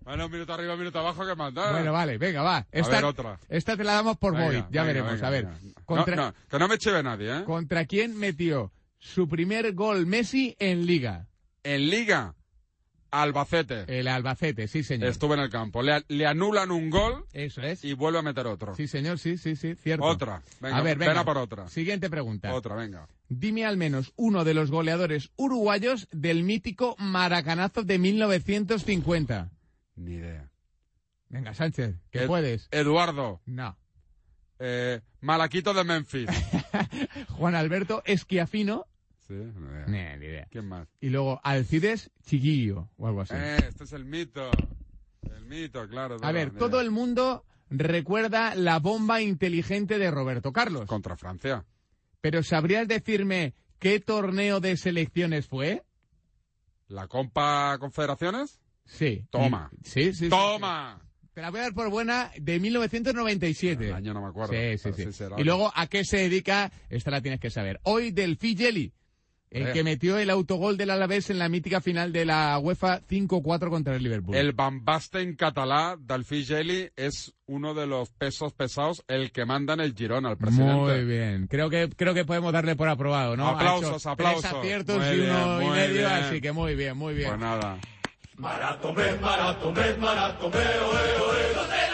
Bueno, 0.00 0.26
un 0.26 0.32
minuto 0.32 0.52
arriba, 0.52 0.72
un 0.72 0.80
minuto 0.80 0.98
abajo, 0.98 1.24
que 1.24 1.36
mandar. 1.36 1.72
Bueno, 1.72 1.92
vale, 1.92 2.18
venga, 2.18 2.42
va. 2.42 2.66
Esta, 2.72 2.96
ver, 2.96 3.04
otra. 3.04 3.38
esta 3.48 3.76
te 3.76 3.84
la 3.84 3.92
damos 3.94 4.18
por 4.18 4.32
Venga, 4.32 4.46
Moy. 4.46 4.56
Ya 4.56 4.82
venga, 4.82 4.84
veremos, 4.84 5.12
venga, 5.12 5.26
a 5.26 5.30
ver. 5.30 5.44
No, 5.44 6.06
no, 6.16 6.34
que 6.50 6.58
no 6.58 6.68
me 6.68 6.76
chive 6.76 7.04
nadie, 7.04 7.38
¿eh? 7.38 7.44
¿Contra 7.44 7.86
quién 7.86 8.18
metió 8.18 8.72
su 8.98 9.28
primer 9.28 9.74
gol 9.74 10.06
Messi 10.06 10.56
en 10.58 10.86
Liga? 10.86 11.28
En 11.62 11.88
Liga, 11.88 12.34
Albacete. 13.22 13.84
El 13.98 14.08
Albacete, 14.08 14.68
sí, 14.68 14.82
señor. 14.82 15.08
Estuve 15.08 15.34
en 15.34 15.40
el 15.40 15.50
campo. 15.50 15.82
Le, 15.82 16.04
le 16.08 16.26
anulan 16.26 16.70
un 16.70 16.90
gol 16.90 17.24
Eso 17.32 17.62
es. 17.62 17.84
y 17.84 17.92
vuelve 17.94 18.18
a 18.18 18.22
meter 18.22 18.46
otro. 18.46 18.74
Sí, 18.74 18.86
señor, 18.88 19.18
sí, 19.18 19.36
sí, 19.38 19.56
sí, 19.56 19.74
cierto. 19.74 20.04
Otra. 20.04 20.42
Venga, 20.60 20.76
a 20.76 20.82
ver, 20.82 20.98
venga. 20.98 21.24
por 21.24 21.38
otra. 21.38 21.68
Siguiente 21.68 22.08
pregunta. 22.10 22.52
Otra, 22.54 22.74
venga. 22.74 23.08
Dime 23.28 23.64
al 23.64 23.76
menos 23.76 24.12
uno 24.16 24.44
de 24.44 24.54
los 24.54 24.70
goleadores 24.70 25.30
uruguayos 25.36 26.08
del 26.12 26.42
mítico 26.42 26.94
Maracanazo 26.98 27.82
de 27.82 27.98
1950. 27.98 29.50
Ni 29.96 30.14
idea. 30.14 30.50
Venga, 31.28 31.54
Sánchez, 31.54 31.96
que 32.10 32.20
Ed- 32.20 32.26
puedes. 32.26 32.68
Eduardo. 32.70 33.40
No. 33.46 33.76
Eh, 34.58 35.00
Malaquito 35.20 35.74
de 35.74 35.84
Memphis. 35.84 36.28
Juan 37.30 37.54
Alberto 37.54 38.02
Esquiafino. 38.06 38.86
Sí, 39.26 39.34
no 39.34 39.70
idea. 39.70 39.86
Nah, 39.86 40.16
ni 40.16 40.26
idea. 40.26 40.48
¿Quién 40.50 40.66
más? 40.66 40.88
Y 41.00 41.10
luego 41.10 41.40
Alcides 41.42 42.10
Chiquillo 42.22 42.88
o 42.96 43.06
algo 43.06 43.22
así. 43.22 43.34
Eh, 43.36 43.56
este 43.68 43.84
es 43.84 43.92
el 43.92 44.04
mito. 44.04 44.50
El 45.22 45.44
mito, 45.46 45.88
claro. 45.88 46.16
A 46.22 46.32
ver, 46.32 46.52
todo 46.52 46.80
el 46.80 46.90
mundo 46.90 47.44
recuerda 47.70 48.54
la 48.54 48.78
bomba 48.78 49.20
inteligente 49.20 49.98
de 49.98 50.10
Roberto 50.10 50.52
Carlos. 50.52 50.86
Contra 50.86 51.16
Francia. 51.16 51.64
Pero 52.20 52.42
¿sabrías 52.42 52.88
decirme 52.88 53.54
qué 53.78 54.00
torneo 54.00 54.60
de 54.60 54.76
selecciones 54.76 55.46
fue? 55.46 55.82
¿La 56.88 57.08
Compa 57.08 57.76
Confederaciones? 57.78 58.60
Sí. 58.84 59.26
Toma. 59.30 59.70
Sí, 59.82 60.12
sí, 60.12 60.24
sí. 60.24 60.28
¡Toma! 60.28 61.00
Te 61.34 61.42
la 61.42 61.50
voy 61.50 61.60
a 61.60 61.62
dar 61.64 61.74
por 61.74 61.90
buena 61.90 62.30
de 62.36 62.60
1997. 62.60 63.88
El 63.88 63.92
año 63.94 64.14
no 64.14 64.22
me 64.22 64.28
acuerdo. 64.28 64.52
Sí, 64.52 64.78
sí, 64.78 65.12
sí. 65.12 65.24
Y 65.36 65.42
luego, 65.42 65.72
¿a 65.74 65.88
qué 65.88 66.04
se 66.04 66.18
dedica? 66.18 66.70
Esta 66.88 67.10
la 67.10 67.20
tienes 67.20 67.40
que 67.40 67.50
saber. 67.50 67.80
Hoy 67.82 68.12
del 68.12 68.36
Figeli, 68.36 68.92
el 69.54 69.68
Eh. 69.68 69.72
que 69.72 69.84
metió 69.84 70.18
el 70.18 70.28
autogol 70.30 70.76
del 70.76 70.90
Alavés 70.90 71.30
en 71.30 71.38
la 71.38 71.48
mítica 71.48 71.80
final 71.80 72.12
de 72.12 72.24
la 72.26 72.58
UEFA 72.58 73.00
5-4 73.08 73.70
contra 73.70 73.94
el 73.96 74.02
Liverpool. 74.02 74.34
El 74.36 74.52
Van 74.52 74.84
Basten 74.84 75.36
catalá 75.36 75.96
d'Alfí 75.98 76.44
Geli 76.44 76.90
es 76.96 77.32
uno 77.46 77.72
de 77.72 77.86
los 77.86 78.10
pesos 78.10 78.52
pesados, 78.52 79.02
el 79.08 79.30
que 79.32 79.44
manda 79.44 79.74
en 79.74 79.80
el 79.80 79.94
Girón 79.94 80.26
al 80.26 80.36
presidente. 80.36 80.72
Muy 80.74 81.04
bien. 81.04 81.46
Creo 81.46 81.70
que, 81.70 81.88
creo 81.96 82.12
que 82.14 82.24
podemos 82.24 82.52
darle 82.52 82.74
por 82.76 82.88
aprobado, 82.88 83.36
¿no? 83.36 83.48
Aplausos, 83.48 84.04
aplausos. 84.06 84.42
Tres 84.42 84.54
aciertos 84.54 84.98
Muy 84.98 85.06
y 85.16 85.20
uno 85.20 85.58
bien, 85.58 85.70
y 85.70 85.74
medio, 85.74 85.94
bien. 85.94 86.06
así 86.06 86.40
que 86.40 86.52
muy 86.52 86.74
bien, 86.74 86.96
muy 86.96 87.14
bien. 87.14 87.28
Pues 87.28 87.40
nada. 87.40 87.78
Oe, 90.42 90.50
oe, 90.50 91.93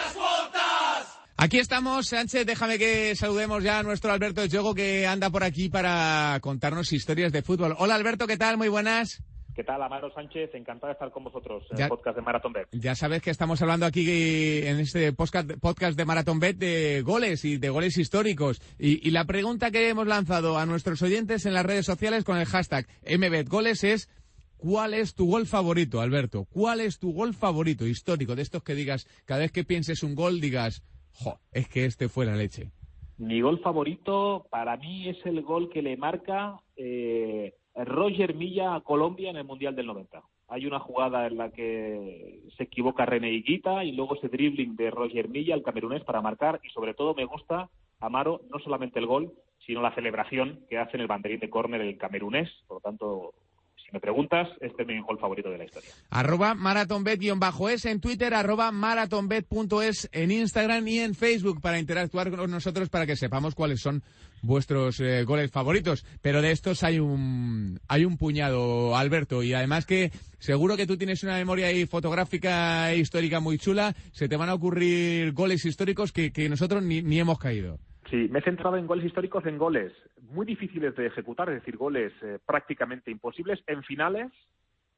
Aquí 1.43 1.57
estamos, 1.57 2.07
Sánchez. 2.09 2.45
Déjame 2.45 2.77
que 2.77 3.15
saludemos 3.15 3.63
ya 3.63 3.79
a 3.79 3.83
nuestro 3.83 4.11
Alberto 4.11 4.45
Yogo 4.45 4.75
que 4.75 5.07
anda 5.07 5.31
por 5.31 5.43
aquí 5.43 5.69
para 5.69 6.37
contarnos 6.39 6.93
historias 6.93 7.31
de 7.31 7.41
fútbol. 7.41 7.73
Hola 7.79 7.95
Alberto, 7.95 8.27
¿qué 8.27 8.37
tal? 8.37 8.57
Muy 8.57 8.67
buenas. 8.67 9.23
¿Qué 9.55 9.63
tal, 9.63 9.81
Amaro 9.81 10.13
Sánchez? 10.13 10.51
Encantado 10.53 10.89
de 10.89 10.93
estar 10.93 11.11
con 11.11 11.23
vosotros 11.23 11.63
en 11.71 11.77
Ya- 11.77 11.85
el 11.85 11.89
podcast 11.89 12.15
de 12.15 12.21
Marathon 12.21 12.53
Bet. 12.53 12.67
Ya 12.73 12.93
sabes 12.93 13.23
que 13.23 13.31
estamos 13.31 13.59
hablando 13.63 13.87
aquí 13.87 14.07
en 14.07 14.79
este 14.81 15.13
podcast, 15.13 15.49
podcast 15.59 15.97
de 15.97 16.05
Marathon 16.05 16.39
Bet 16.39 16.57
de 16.57 17.01
goles 17.01 17.43
y 17.43 17.57
de 17.57 17.69
goles 17.69 17.97
históricos. 17.97 18.61
Y, 18.77 19.05
y 19.05 19.09
la 19.11 19.25
pregunta 19.25 19.71
que 19.71 19.89
hemos 19.89 20.05
lanzado 20.05 20.59
a 20.59 20.67
nuestros 20.67 21.01
oyentes 21.01 21.47
en 21.47 21.55
las 21.55 21.65
redes 21.65 21.87
sociales 21.87 22.23
con 22.23 22.37
el 22.37 22.45
hashtag 22.45 22.85
MBetGoles 23.03 23.83
es 23.83 24.09
¿Cuál 24.57 24.93
es 24.93 25.15
tu 25.15 25.25
gol 25.25 25.47
favorito, 25.47 26.01
Alberto? 26.01 26.45
¿Cuál 26.51 26.81
es 26.81 26.99
tu 26.99 27.11
gol 27.13 27.33
favorito 27.33 27.87
histórico 27.87 28.35
de 28.35 28.43
estos 28.43 28.61
que 28.61 28.75
digas, 28.75 29.07
cada 29.25 29.39
vez 29.39 29.51
que 29.51 29.63
pienses 29.63 30.03
un 30.03 30.13
gol, 30.13 30.39
digas, 30.39 30.83
es 31.51 31.67
que 31.67 31.85
este 31.85 32.09
fue 32.09 32.25
la 32.25 32.35
leche? 32.35 32.71
Mi 33.17 33.41
gol 33.41 33.59
favorito 33.59 34.47
para 34.49 34.77
mí 34.77 35.07
es 35.07 35.23
el 35.25 35.41
gol 35.41 35.69
que 35.69 35.81
le 35.81 35.95
marca 35.95 36.59
eh, 36.75 37.53
Roger 37.75 38.33
Milla 38.33 38.75
a 38.75 38.81
Colombia 38.81 39.29
en 39.29 39.37
el 39.37 39.43
Mundial 39.43 39.75
del 39.75 39.87
90. 39.87 40.21
Hay 40.47 40.65
una 40.65 40.79
jugada 40.79 41.27
en 41.27 41.37
la 41.37 41.51
que 41.51 42.41
se 42.57 42.63
equivoca 42.63 43.05
René 43.05 43.31
Higuita 43.31 43.83
y 43.85 43.93
luego 43.93 44.15
ese 44.15 44.27
dribbling 44.27 44.75
de 44.75 44.91
Roger 44.91 45.29
Milla, 45.29 45.55
el 45.55 45.63
camerunés, 45.63 46.03
para 46.03 46.21
marcar. 46.21 46.59
Y 46.63 46.69
sobre 46.71 46.93
todo 46.93 47.13
me 47.13 47.25
gusta, 47.25 47.69
Amaro, 47.99 48.41
no 48.51 48.59
solamente 48.59 48.99
el 48.99 49.05
gol, 49.05 49.31
sino 49.65 49.81
la 49.81 49.95
celebración 49.95 50.65
que 50.69 50.77
hace 50.77 50.97
en 50.97 51.01
el 51.01 51.07
banderín 51.07 51.39
de 51.39 51.49
córner 51.49 51.81
el 51.81 51.97
camerunés. 51.97 52.49
Por 52.67 52.77
lo 52.77 52.81
tanto, 52.81 53.33
me 53.91 53.99
preguntas, 53.99 54.47
este 54.61 54.83
es 54.83 54.87
mi 54.87 54.99
gol 55.01 55.19
favorito 55.19 55.49
de 55.49 55.57
la 55.57 55.65
historia. 55.65 55.89
Arroba 56.09 56.55
marathonbet-es 56.55 57.85
en 57.85 57.99
Twitter, 57.99 58.33
arroba 58.33 58.71
marathonbet.es 58.71 60.09
en 60.13 60.31
Instagram 60.31 60.87
y 60.87 60.99
en 60.99 61.15
Facebook 61.15 61.61
para 61.61 61.79
interactuar 61.79 62.31
con 62.31 62.49
nosotros 62.49 62.89
para 62.89 63.05
que 63.05 63.15
sepamos 63.15 63.53
cuáles 63.53 63.81
son 63.81 64.03
vuestros 64.41 64.99
eh, 64.99 65.23
goles 65.23 65.51
favoritos. 65.51 66.05
Pero 66.21 66.41
de 66.41 66.51
estos 66.51 66.83
hay 66.83 66.99
un, 66.99 67.79
hay 67.87 68.05
un 68.05 68.17
puñado, 68.17 68.95
Alberto, 68.95 69.43
y 69.43 69.53
además 69.53 69.85
que 69.85 70.11
seguro 70.39 70.77
que 70.77 70.87
tú 70.87 70.97
tienes 70.97 71.23
una 71.23 71.35
memoria 71.35 71.67
ahí 71.67 71.85
fotográfica 71.85 72.91
e 72.91 72.97
histórica 72.97 73.39
muy 73.39 73.57
chula, 73.57 73.95
se 74.13 74.29
te 74.29 74.37
van 74.37 74.49
a 74.49 74.53
ocurrir 74.53 75.33
goles 75.33 75.65
históricos 75.65 76.11
que, 76.11 76.31
que 76.31 76.49
nosotros 76.49 76.81
ni, 76.81 77.01
ni 77.01 77.19
hemos 77.19 77.39
caído. 77.39 77.77
Sí, 78.11 78.27
me 78.29 78.39
he 78.39 78.43
centrado 78.43 78.75
en 78.75 78.87
goles 78.87 79.05
históricos, 79.05 79.45
en 79.45 79.57
goles 79.57 79.93
muy 80.21 80.45
difíciles 80.45 80.93
de 80.97 81.07
ejecutar, 81.07 81.47
es 81.49 81.55
decir, 81.55 81.77
goles 81.77 82.11
eh, 82.21 82.39
prácticamente 82.45 83.09
imposibles 83.09 83.63
en 83.67 83.81
finales 83.83 84.29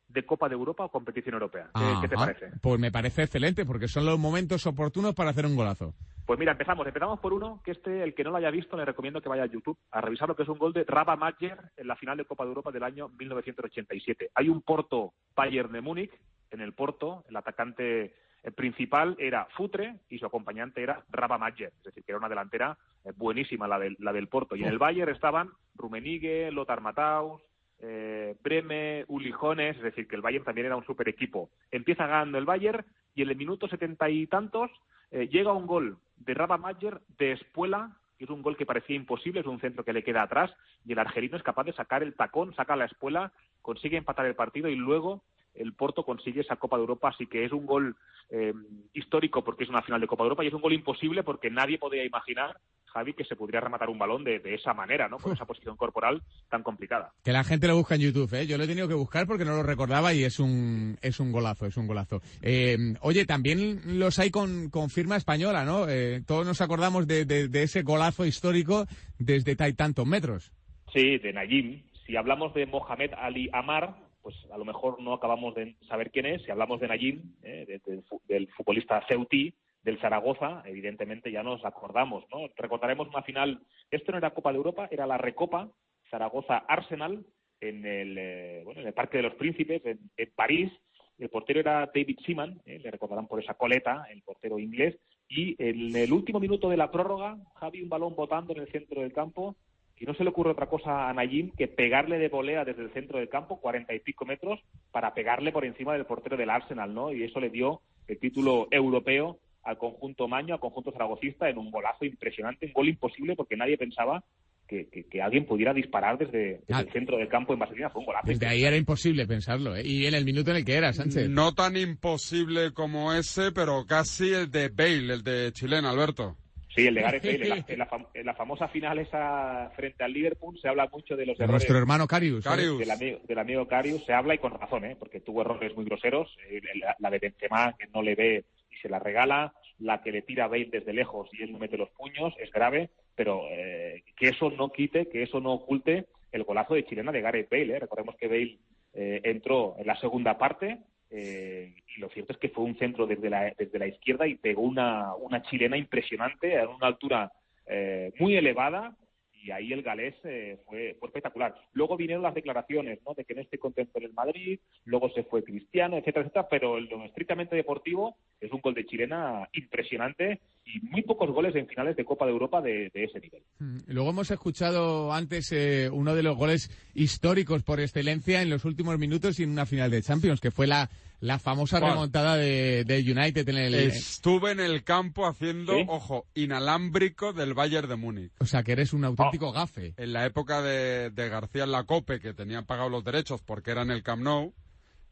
de 0.08 0.26
Copa 0.26 0.50
de 0.50 0.56
Europa 0.56 0.86
o 0.86 0.90
competición 0.90 1.36
europea. 1.36 1.70
¿Qué, 1.76 1.94
qué 2.02 2.08
te 2.08 2.16
parece? 2.16 2.52
Pues 2.60 2.80
me 2.80 2.92
parece 2.92 3.24
excelente, 3.24 3.66
porque 3.66 3.88
son 3.88 4.06
los 4.06 4.18
momentos 4.18 4.66
oportunos 4.66 5.14
para 5.14 5.30
hacer 5.30 5.46
un 5.46 5.56
golazo. 5.56 5.94
Pues 6.26 6.40
mira, 6.40 6.54
empezamos. 6.54 6.88
Empezamos 6.88 7.20
por 7.20 7.34
uno 7.34 7.62
que 7.64 7.72
este, 7.72 8.04
el 8.04 8.16
que 8.16 8.24
no 8.24 8.32
lo 8.32 8.38
haya 8.38 8.50
visto, 8.50 8.76
le 8.78 8.86
recomiendo 8.86 9.22
que 9.22 9.30
vaya 9.30 9.44
a 9.44 9.48
YouTube 9.48 9.78
a 9.92 10.02
revisar 10.02 10.28
lo 10.28 10.36
que 10.36 10.44
es 10.44 10.50
un 10.50 10.58
gol 10.58 10.74
de 10.74 10.84
Raba 10.84 11.16
Mayer 11.16 11.58
en 11.78 11.88
la 11.88 11.96
final 11.96 12.18
de 12.18 12.26
Copa 12.26 12.46
de 12.46 12.50
Europa 12.50 12.72
del 12.72 12.84
año 12.84 13.10
1987. 13.10 14.32
Hay 14.34 14.50
un 14.50 14.64
Porto 14.64 15.14
Bayern 15.36 15.72
de 15.72 15.82
Múnich. 15.82 16.12
En 16.50 16.62
el 16.62 16.74
Porto, 16.74 17.26
el 17.30 17.36
atacante 17.36 18.14
eh, 18.44 18.52
principal 18.52 19.16
era 19.18 19.46
Futre 19.56 19.96
y 20.10 20.20
su 20.20 20.26
acompañante 20.26 20.84
era 20.84 21.04
Raba 21.10 21.38
Mayer. 21.38 21.72
Es 21.78 21.84
decir, 21.84 22.04
que 22.04 22.12
era 22.12 22.20
una 22.20 22.30
delantera 22.30 22.78
eh, 23.04 23.12
buenísima 23.16 23.68
la 23.68 23.80
del, 23.80 23.96
la 24.00 24.14
del 24.14 24.28
Porto. 24.28 24.56
Y 24.56 24.64
en 24.64 24.70
el 24.70 24.78
Bayern 24.78 25.12
estaban 25.12 25.50
Rummenigge, 25.76 26.52
Lothar 26.52 26.82
Matthaus, 26.82 27.42
eh, 27.80 28.36
Breme, 28.44 29.06
Uli 29.08 29.32
Jones, 29.32 29.78
es 29.78 29.84
decir, 29.84 30.08
que 30.08 30.16
el 30.16 30.22
Bayern 30.22 30.46
también 30.46 30.68
era 30.68 30.78
un 30.78 30.86
super 30.86 31.10
equipo. 31.10 31.50
Empieza 31.72 32.08
ganando 32.08 32.38
el 32.38 32.46
Bayern 32.46 32.86
y 33.16 33.22
en 33.22 33.30
el 33.30 33.36
minuto 33.36 33.68
setenta 33.68 34.10
y 34.10 34.28
tantos 34.28 34.72
eh, 35.12 35.28
llega 35.28 35.54
un 35.54 35.68
gol 35.68 35.98
de 36.18 36.34
Raba 36.34 36.58
Mayer 36.58 37.02
de 37.18 37.34
Espuela, 37.34 37.98
que 38.18 38.26
es 38.26 38.30
un 38.30 38.42
gol 38.42 38.56
que 38.56 38.66
parecía 38.66 38.96
imposible, 38.96 39.42
es 39.42 39.48
un 39.48 39.60
centro 39.60 39.84
que 39.84 39.92
le 39.92 40.04
queda 40.04 40.22
atrás, 40.22 40.52
y 40.86 40.94
el 40.94 41.00
argelino 41.00 41.36
es 41.36 41.44
capaz 41.44 41.66
de 41.66 41.74
sacar 41.74 42.04
el 42.04 42.14
tacón, 42.14 42.56
saca 42.56 42.76
la 42.76 42.86
Espuela, 42.86 43.34
consigue 43.62 43.98
empatar 43.98 44.26
el 44.26 44.36
partido 44.36 44.70
y 44.70 44.76
luego 44.76 45.24
el 45.56 45.74
Porto 45.74 46.04
consigue 46.04 46.42
esa 46.42 46.56
Copa 46.56 46.78
de 46.78 46.82
Europa, 46.82 47.10
así 47.10 47.28
que 47.28 47.46
es 47.46 47.52
un 47.52 47.66
gol 47.66 47.96
eh, 48.30 48.54
histórico 48.94 49.44
porque 49.44 49.64
es 49.64 49.70
una 49.70 49.82
final 49.82 50.02
de 50.02 50.08
Copa 50.08 50.24
de 50.24 50.28
Europa 50.28 50.44
y 50.44 50.48
es 50.48 50.54
un 50.54 50.62
gol 50.62 50.74
imposible 50.74 51.24
porque 51.24 51.50
nadie 51.50 51.78
podía 51.78 52.04
imaginar, 52.04 52.58
Javi, 52.86 53.14
que 53.14 53.26
se 53.26 53.36
podría 53.36 53.60
rematar 53.60 53.90
un 53.90 53.98
balón 53.98 54.24
de, 54.24 54.40
de 54.40 54.56
esa 54.56 54.74
manera, 54.74 55.08
¿no? 55.08 55.18
Con 55.18 55.34
esa 55.34 55.46
posición 55.46 55.76
corporal 55.76 56.22
tan 56.50 56.64
complicada. 56.64 57.12
Que 57.24 57.32
la 57.32 57.44
gente 57.44 57.68
lo 57.68 57.76
busca 57.76 57.96
en 57.96 58.02
YouTube, 58.02 58.34
¿eh? 58.34 58.46
Yo 58.46 58.58
lo 58.58 58.64
he 58.64 58.68
tenido 58.68 58.88
que 58.88 58.94
buscar 58.94 59.26
porque 59.26 59.46
no 59.46 59.56
lo 59.56 59.64
recordaba 59.64 60.14
y 60.14 60.24
es 60.24 60.40
un, 60.40 60.98
es 61.02 61.20
un 61.20 61.32
golazo, 61.32 61.66
es 61.66 61.78
un 61.78 61.88
golazo. 61.88 62.22
Eh, 62.42 62.78
oye, 63.02 63.26
también 63.26 64.00
los 64.00 64.20
hay 64.20 64.32
con, 64.32 64.70
con 64.70 64.90
firma 64.90 65.16
española, 65.16 65.66
¿no? 65.66 65.88
Eh, 65.90 66.22
todos 66.26 66.46
nos 66.46 66.62
acordamos 66.62 67.08
de, 67.08 67.26
de, 67.26 67.48
de 67.48 67.64
ese 67.64 67.82
golazo 67.82 68.26
histórico 68.26 68.86
desde 69.18 69.56
tantos 69.56 70.06
metros. 70.06 70.52
Sí, 70.94 71.18
de 71.18 71.34
Nayim. 71.34 71.84
Si 72.06 72.16
hablamos 72.16 72.54
de 72.54 72.66
Mohamed 72.66 73.12
Ali 73.18 73.50
Amar, 73.54 73.96
pues 74.24 74.36
a 74.52 74.58
lo 74.58 74.66
mejor 74.66 75.00
no 75.02 75.14
acabamos 75.14 75.54
de 75.54 75.76
saber 75.88 76.10
quién 76.10 76.26
es. 76.26 76.42
Si 76.44 76.50
hablamos 76.50 76.80
de 76.80 76.88
Nayim, 76.88 77.22
eh, 77.44 77.66
de- 77.68 77.80
del 77.86 78.04
fu- 78.04 78.22
del 78.28 78.48
futbolista 78.54 79.06
Ceutí, 79.08 79.54
del 79.84 80.00
Zaragoza, 80.00 80.64
evidentemente 80.66 81.30
ya 81.32 81.44
nos 81.44 81.64
acordamos, 81.66 82.24
¿no? 82.32 82.48
Recordaremos 82.56 83.10
una 83.10 83.22
final, 83.22 83.60
esto 83.92 84.12
no 84.14 84.18
era 84.18 84.34
Copa 84.34 84.52
de 84.52 84.58
Europa, 84.58 84.88
era 84.90 85.06
la 85.06 85.18
Recopa 85.18 85.70
Zaragoza-Arsenal 86.10 87.26
en 87.60 87.86
el, 87.86 88.18
eh, 88.18 88.62
bueno, 88.66 88.82
en 88.82 88.88
el 88.88 88.94
Parque 88.94 89.18
de 89.18 89.24
los 89.24 89.36
Príncipes, 89.36 89.86
en, 89.86 90.00
en 90.18 90.32
París. 90.36 90.72
El 91.20 91.30
portero 91.30 91.60
era 91.60 91.90
David 91.94 92.18
Seaman, 92.26 92.62
eh, 92.66 92.80
le 92.80 92.92
recordarán 92.92 93.28
por 93.28 93.40
esa 93.42 93.54
coleta, 93.54 94.06
el 94.10 94.22
portero 94.24 94.58
inglés. 94.58 94.98
Y 95.28 95.56
en 95.64 95.96
el 95.96 96.12
último 96.12 96.40
minuto 96.40 96.70
de 96.70 96.78
la 96.78 96.92
prórroga, 96.92 97.38
Javi, 97.56 97.82
un 97.82 97.90
balón 97.90 98.16
botando 98.16 98.54
en 98.54 98.62
el 98.62 98.72
centro 98.72 99.02
del 99.02 99.14
campo, 99.14 99.56
y 100.04 100.06
no 100.06 100.14
se 100.16 100.24
le 100.26 100.32
ocurre 100.32 100.52
otra 100.52 100.68
cosa 100.68 101.08
a 101.08 101.14
Nayim 101.14 101.52
que 101.58 101.70
pegarle 101.70 102.20
de 102.20 102.28
volea 102.28 102.66
desde 102.66 102.82
el 102.84 102.92
centro 102.92 103.20
del 103.20 103.30
campo, 103.30 103.62
cuarenta 103.62 103.94
y 103.96 104.00
pico 104.02 104.26
metros, 104.26 104.60
para 104.92 105.14
pegarle 105.14 105.54
por 105.54 105.64
encima 105.64 105.94
del 105.94 106.06
portero 106.06 106.36
del 106.36 106.50
Arsenal, 106.50 106.94
¿no? 106.94 107.14
Y 107.14 107.24
eso 107.24 107.40
le 107.40 107.50
dio 107.50 107.80
el 108.10 108.20
título 108.20 108.68
europeo 108.70 109.40
al 109.64 109.78
conjunto 109.78 110.28
maño, 110.28 110.54
al 110.56 110.60
conjunto 110.60 110.92
zaragocista, 110.92 111.48
en 111.50 111.58
un 111.58 111.72
golazo 111.72 112.04
impresionante, 112.04 112.66
un 112.66 112.74
gol 112.74 112.90
imposible 112.90 113.34
porque 113.38 113.56
nadie 113.56 113.78
pensaba 113.78 114.22
que, 114.68 114.90
que- 114.90 115.06
que 115.06 115.22
alguien 115.22 115.46
pudiera 115.46 115.74
disparar 115.74 116.18
desde, 116.18 116.60
desde 116.68 116.74
Ah. 116.74 116.82
el 116.82 116.92
centro 116.92 117.18
del 117.18 117.30
campo 117.30 117.54
en 117.54 117.60
Barcelona. 117.60 117.90
Fue 117.90 118.00
un 118.02 118.06
golazo. 118.08 118.28
Desde 118.28 118.46
ahí 118.48 118.64
era 118.66 118.76
imposible 118.76 119.26
pensarlo, 119.26 119.74
¿eh? 119.76 119.84
Y 119.86 120.06
en 120.06 120.16
el 120.16 120.26
minuto 120.26 120.52
en 120.52 120.58
el 120.58 120.66
que 120.66 120.76
era, 120.76 120.92
Sánchez. 120.92 121.30
No 121.30 121.54
tan 121.54 121.78
imposible 121.78 122.74
como 122.74 123.14
ese, 123.14 123.54
pero 123.54 123.86
casi 123.88 124.34
el 124.34 124.52
de 124.52 124.68
Bale, 124.68 125.14
el 125.14 125.24
de 125.24 125.52
chilena, 125.54 125.92
Alberto. 125.92 126.36
Sí, 126.76 126.88
el 126.88 126.96
de 126.96 127.02
Gareth 127.02 127.24
Bale. 127.24 127.44
En 127.44 127.50
la, 127.50 127.56
en 127.68 127.80
la 127.80 127.90
fam- 127.90 128.08
en 128.14 128.26
la 128.26 128.34
famosa 128.34 128.68
final 128.68 129.00
esa 129.00 129.72
frente 129.76 130.04
al 130.04 130.14
Liverpool 130.14 130.58
se 130.60 130.68
habla 130.68 130.88
mucho 130.92 131.16
de 131.16 131.26
los 131.26 131.38
De 131.38 131.44
errores 131.44 131.62
nuestro 131.62 131.78
hermano 131.78 132.08
Carius. 132.08 132.44
Carius. 132.44 132.80
del 132.80 132.92
amigo, 132.92 133.20
del 133.28 133.40
amigo 133.40 133.68
Karius 133.68 134.04
se 134.06 134.14
habla 134.14 134.36
y 134.36 134.40
con 134.40 134.52
razón, 134.60 134.86
¿eh? 134.86 134.96
porque 134.98 135.20
tuvo 135.20 135.42
errores 135.42 135.76
muy 135.76 135.86
groseros. 135.86 136.36
eh, 136.50 136.62
la, 136.76 136.96
la 137.00 137.10
de 137.10 137.20
Benzema, 137.20 137.76
que 137.78 137.88
no 137.94 138.02
le 138.02 138.16
ve 138.16 138.46
y 138.72 138.76
se 138.78 138.90
la 138.90 139.00
regala, 139.00 139.54
la 139.80 140.02
que 140.02 140.12
le 140.12 140.22
tira 140.24 140.46
a 140.46 140.48
Bale 140.48 140.70
desde 140.72 140.94
lejos 140.94 141.30
y 141.34 141.44
él 141.44 141.52
no 141.52 141.60
mete 141.60 141.78
los 141.78 141.90
puños, 141.92 142.34
es 142.40 142.52
grave, 142.52 142.90
pero 143.16 143.44
eh, 143.52 144.04
que 144.18 144.30
eso 144.30 144.50
no 144.52 144.72
quite, 144.72 145.08
que 145.10 145.24
eso 145.24 145.40
no 145.40 145.54
oculte 145.54 146.06
el 146.32 146.44
golazo 146.44 146.74
de 146.74 146.86
chilena 146.86 147.12
de 147.12 147.22
Gareth 147.22 147.50
Bale. 147.52 147.76
¿eh? 147.76 147.80
Recordemos 147.80 148.16
que 148.16 148.28
Bale 148.28 148.58
eh, 148.96 149.22
entró 149.24 149.76
en 149.78 149.86
la 149.88 149.96
segunda 150.00 150.38
parte 150.38 150.80
eh, 151.16 151.76
y 151.96 152.00
lo 152.00 152.10
cierto 152.10 152.34
es 152.34 152.40
que 152.40 152.50
fue 152.50 152.64
un 152.64 152.76
centro 152.78 153.06
desde 153.06 153.30
la, 153.30 153.54
desde 153.56 153.78
la 153.78 153.86
izquierda 153.86 154.26
y 154.26 154.34
pegó 154.34 154.64
una, 154.64 155.14
una 155.14 155.44
chilena 155.44 155.78
impresionante 155.78 156.60
a 156.60 156.68
una 156.68 156.88
altura 156.88 157.32
eh, 157.68 158.12
muy 158.20 158.36
elevada 158.36 158.98
y 159.44 159.52
ahí 159.52 159.74
el 159.74 159.84
galés 159.84 160.16
eh, 160.24 160.58
fue, 160.66 160.96
fue 161.00 161.10
espectacular. 161.10 161.54
Luego 161.74 161.98
vinieron 161.98 162.24
las 162.24 162.34
declaraciones, 162.34 163.00
¿no? 163.06 163.14
De 163.14 163.26
que 163.26 163.36
no 163.36 163.42
esté 163.42 163.58
contento 163.58 164.00
en 164.00 164.06
el 164.06 164.14
Madrid, 164.14 164.60
luego 164.86 165.10
se 165.10 165.24
fue 165.24 165.44
Cristiano, 165.44 165.98
etcétera, 165.98 166.22
etcétera, 166.22 166.48
pero 166.50 166.80
lo 166.80 167.04
estrictamente 167.04 167.56
deportivo 167.56 168.16
es 168.40 168.52
un 168.52 168.62
gol 168.62 168.74
de 168.74 168.86
chilena 168.86 169.50
impresionante 169.54 170.40
y 170.66 170.80
muy 170.86 171.02
pocos 171.02 171.30
goles 171.32 171.56
en 171.56 171.68
finales 171.68 171.98
de 171.98 172.06
Copa 172.06 172.26
de 172.26 172.32
Europa 172.32 172.62
de, 172.62 172.90
de 172.94 173.04
ese 173.04 173.20
nivel. 173.20 173.44
Mm, 173.60 173.80
Luego 173.88 174.10
hemos 174.12 174.32
escuchado 174.32 175.12
antes 175.12 175.52
eh, 175.52 175.90
uno 175.92 176.16
de 176.16 176.24
los 176.24 176.38
goles 176.38 176.72
históricos 176.94 177.64
por 177.64 177.82
excelencia 177.82 178.42
en 178.42 178.50
los 178.50 178.64
últimos 178.64 178.98
minutos 178.98 179.40
y 179.40 179.44
en 179.44 179.52
una 179.52 179.66
final 179.66 179.92
de 179.92 180.02
Champions, 180.02 180.40
que 180.40 180.52
fue 180.52 180.68
la, 180.68 180.90
la 181.24 181.40
famosa 181.40 181.80
¿Cuál? 181.80 181.94
remontada 181.94 182.36
de, 182.36 182.84
de 182.84 182.98
United 183.00 183.48
en 183.48 183.58
el... 183.58 183.74
Estuve 183.76 184.52
en 184.52 184.60
el 184.60 184.84
campo 184.84 185.26
haciendo, 185.26 185.74
¿Sí? 185.74 185.86
ojo, 185.88 186.26
inalámbrico 186.34 187.32
del 187.32 187.54
Bayern 187.54 187.88
de 187.88 187.96
Múnich. 187.96 188.32
O 188.40 188.46
sea, 188.46 188.62
que 188.64 188.74
eres 188.74 188.92
un 188.92 189.06
auténtico 189.06 189.54
gafe. 189.54 189.94
En 189.96 190.12
la 190.12 190.26
época 190.26 190.62
de, 190.62 191.12
de 191.12 191.30
García 191.30 191.64
en 191.64 191.72
la 191.72 191.86
COPE, 191.86 192.20
que 192.20 192.34
tenían 192.34 192.66
pagados 192.66 192.92
los 192.92 193.06
derechos 193.06 193.42
porque 193.42 193.72
era 193.72 193.84
en 193.84 193.92
el 193.92 194.04
Camp 194.04 194.22
Nou, 194.22 194.54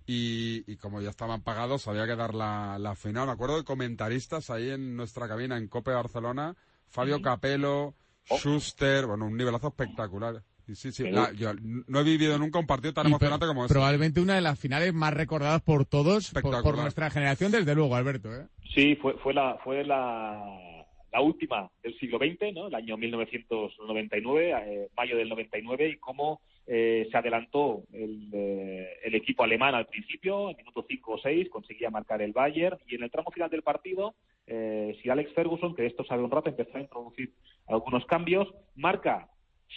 y, 0.05 0.63
y 0.69 0.75
como 0.75 0.99
ya 0.99 1.09
estaban 1.11 1.43
pagados, 1.43 1.87
había 1.87 2.05
que 2.05 2.17
dar 2.17 2.33
la, 2.33 2.77
la 2.77 2.95
final. 2.95 3.27
Me 3.27 3.31
acuerdo 3.33 3.55
de 3.57 3.63
comentaristas 3.63 4.49
ahí 4.49 4.69
en 4.69 4.97
nuestra 4.97 5.29
cabina 5.29 5.57
en 5.57 5.69
COPE 5.69 5.91
Barcelona, 5.93 6.55
Fabio 6.89 7.21
Capello, 7.21 7.95
Oh. 8.29 8.37
Schuster, 8.37 9.07
bueno, 9.07 9.25
un 9.25 9.35
nivelazo 9.35 9.69
espectacular. 9.69 10.43
Sí, 10.75 10.91
sí, 10.91 11.03
Sí. 11.03 11.11
la- 11.11 11.31
yo 11.33 11.51
no 11.87 11.99
he 11.99 12.03
vivido 12.03 12.37
nunca 12.37 12.59
un 12.59 12.67
partido 12.67 12.93
tan 12.93 13.05
Y 13.05 13.09
emocionante 13.09 13.45
como 13.47 13.65
ese. 13.65 13.73
Probablemente 13.73 14.19
una 14.21 14.35
de 14.35 14.41
las 14.41 14.59
finales 14.59 14.93
más 14.93 15.13
recordadas 15.13 15.61
por 15.61 15.85
todos, 15.85 16.31
por, 16.41 16.61
por 16.63 16.77
nuestra 16.77 17.09
generación, 17.09 17.51
desde 17.51 17.75
luego, 17.75 17.95
Alberto. 17.95 18.33
¿eh? 18.33 18.47
Sí, 18.73 18.95
fue, 18.95 19.13
fue, 19.19 19.33
la, 19.33 19.57
fue 19.63 19.83
la, 19.83 20.85
la 21.11 21.21
última 21.21 21.69
del 21.83 21.97
siglo 21.99 22.17
XX, 22.19 22.53
¿no? 22.53 22.67
el 22.67 22.75
año 22.75 22.95
1999, 22.97 24.51
eh, 24.65 24.87
mayo 24.95 25.17
del 25.17 25.29
99, 25.29 25.89
y 25.89 25.97
cómo 25.97 26.41
eh, 26.67 27.07
se 27.11 27.17
adelantó 27.17 27.83
el, 27.91 28.29
eh, 28.33 28.87
el 29.03 29.15
equipo 29.15 29.43
alemán 29.43 29.75
al 29.75 29.87
principio, 29.87 30.49
en 30.49 30.57
minuto 30.57 30.85
5 30.87 31.11
o 31.13 31.17
6, 31.17 31.49
conseguía 31.49 31.89
marcar 31.89 32.21
el 32.21 32.31
Bayern, 32.33 32.77
y 32.87 32.95
en 32.95 33.03
el 33.03 33.11
tramo 33.11 33.31
final 33.31 33.49
del 33.49 33.63
partido, 33.63 34.15
eh, 34.47 34.97
si 35.01 35.09
Alex 35.09 35.33
Ferguson, 35.33 35.75
que 35.75 35.81
de 35.83 35.87
esto 35.89 36.03
sabe 36.05 36.23
un 36.23 36.31
rato, 36.31 36.49
empezó 36.49 36.77
a 36.77 36.81
introducir 36.81 37.33
algunos 37.67 38.05
cambios, 38.05 38.47
marca 38.75 39.27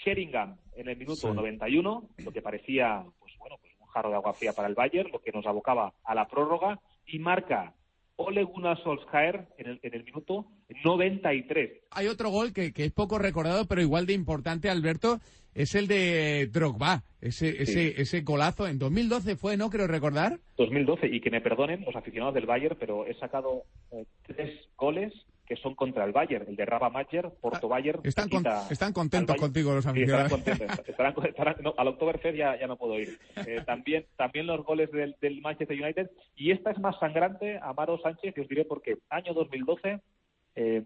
Sheringham 0.04 0.56
en 0.76 0.88
el 0.88 0.96
minuto 0.96 1.28
Sí. 1.28 1.34
91, 1.34 2.08
lo 2.24 2.32
que 2.32 2.42
parecía, 2.42 3.04
pues 3.20 3.32
bueno, 3.38 3.56
pues 3.60 3.72
un 3.80 3.86
jarro 3.88 4.10
de 4.10 4.16
agua 4.16 4.32
fría 4.34 4.52
para 4.52 4.68
el 4.68 4.74
Bayern, 4.74 5.10
lo 5.12 5.20
que 5.20 5.32
nos 5.32 5.46
abocaba 5.46 5.92
a 6.04 6.14
la 6.14 6.26
prórroga, 6.26 6.80
y 7.06 7.18
marca 7.18 7.74
Ole 8.16 8.44
Gunnar 8.44 8.80
Solskjaer 8.82 9.48
en 9.58 9.66
el, 9.66 9.80
en 9.82 9.94
el 9.94 10.04
minuto 10.04 10.46
93. 10.84 11.70
Hay 11.90 12.06
otro 12.06 12.30
gol 12.30 12.52
que, 12.52 12.72
que 12.72 12.84
es 12.84 12.92
poco 12.92 13.18
recordado, 13.18 13.66
pero 13.66 13.80
igual 13.80 14.06
de 14.06 14.12
importante, 14.12 14.70
Alberto, 14.70 15.18
es 15.54 15.74
el 15.74 15.86
de 15.88 16.46
Drogba. 16.52 17.02
Ese, 17.20 17.62
ese, 17.62 18.00
ese 18.00 18.20
golazo 18.20 18.68
en 18.68 18.78
2012 18.78 19.36
fue, 19.36 19.56
¿no? 19.56 19.70
Creo 19.70 19.86
recordar. 19.86 20.38
2012, 20.56 21.08
y 21.08 21.20
que 21.20 21.30
me 21.30 21.40
perdonen 21.40 21.84
los 21.84 21.96
aficionados 21.96 22.34
del 22.34 22.46
Bayern, 22.46 22.76
pero 22.78 23.06
he 23.06 23.14
sacado 23.14 23.62
eh, 23.90 24.04
tres 24.26 24.60
goles 24.76 25.12
que 25.46 25.56
son 25.56 25.74
contra 25.74 26.04
el 26.04 26.12
Bayern, 26.12 26.46
el 26.48 26.56
de 26.56 26.64
Raba 26.64 26.88
Mayer, 26.88 27.30
Porto 27.40 27.68
Bayern. 27.68 28.00
Están, 28.04 28.28
con- 28.30 28.44
están 28.70 28.92
contentos 28.94 29.36
contigo 29.36 29.74
los 29.74 29.84
Sí, 29.84 29.90
estarán 30.00 30.26
aficionados. 30.26 30.32
contentos. 30.32 30.88
Estarán- 30.88 31.14
estarán- 31.26 31.56
no, 31.62 31.74
al 31.76 31.88
Oktoberfest 31.88 32.36
ya, 32.36 32.58
ya 32.58 32.66
no 32.66 32.76
puedo 32.76 32.98
ir. 32.98 33.18
Eh, 33.46 33.60
también, 33.66 34.06
también 34.16 34.46
los 34.46 34.64
goles 34.64 34.90
del, 34.90 35.16
del 35.20 35.40
Manchester 35.42 35.78
United. 35.80 36.10
Y 36.34 36.50
esta 36.52 36.70
es 36.70 36.78
más 36.78 36.98
sangrante, 36.98 37.58
Amaro 37.62 37.98
Sánchez, 38.00 38.34
que 38.34 38.40
os 38.40 38.48
diré 38.48 38.64
por 38.64 38.80
qué. 38.80 38.96
Año 39.10 39.34
2012, 39.34 40.00
eh, 40.54 40.82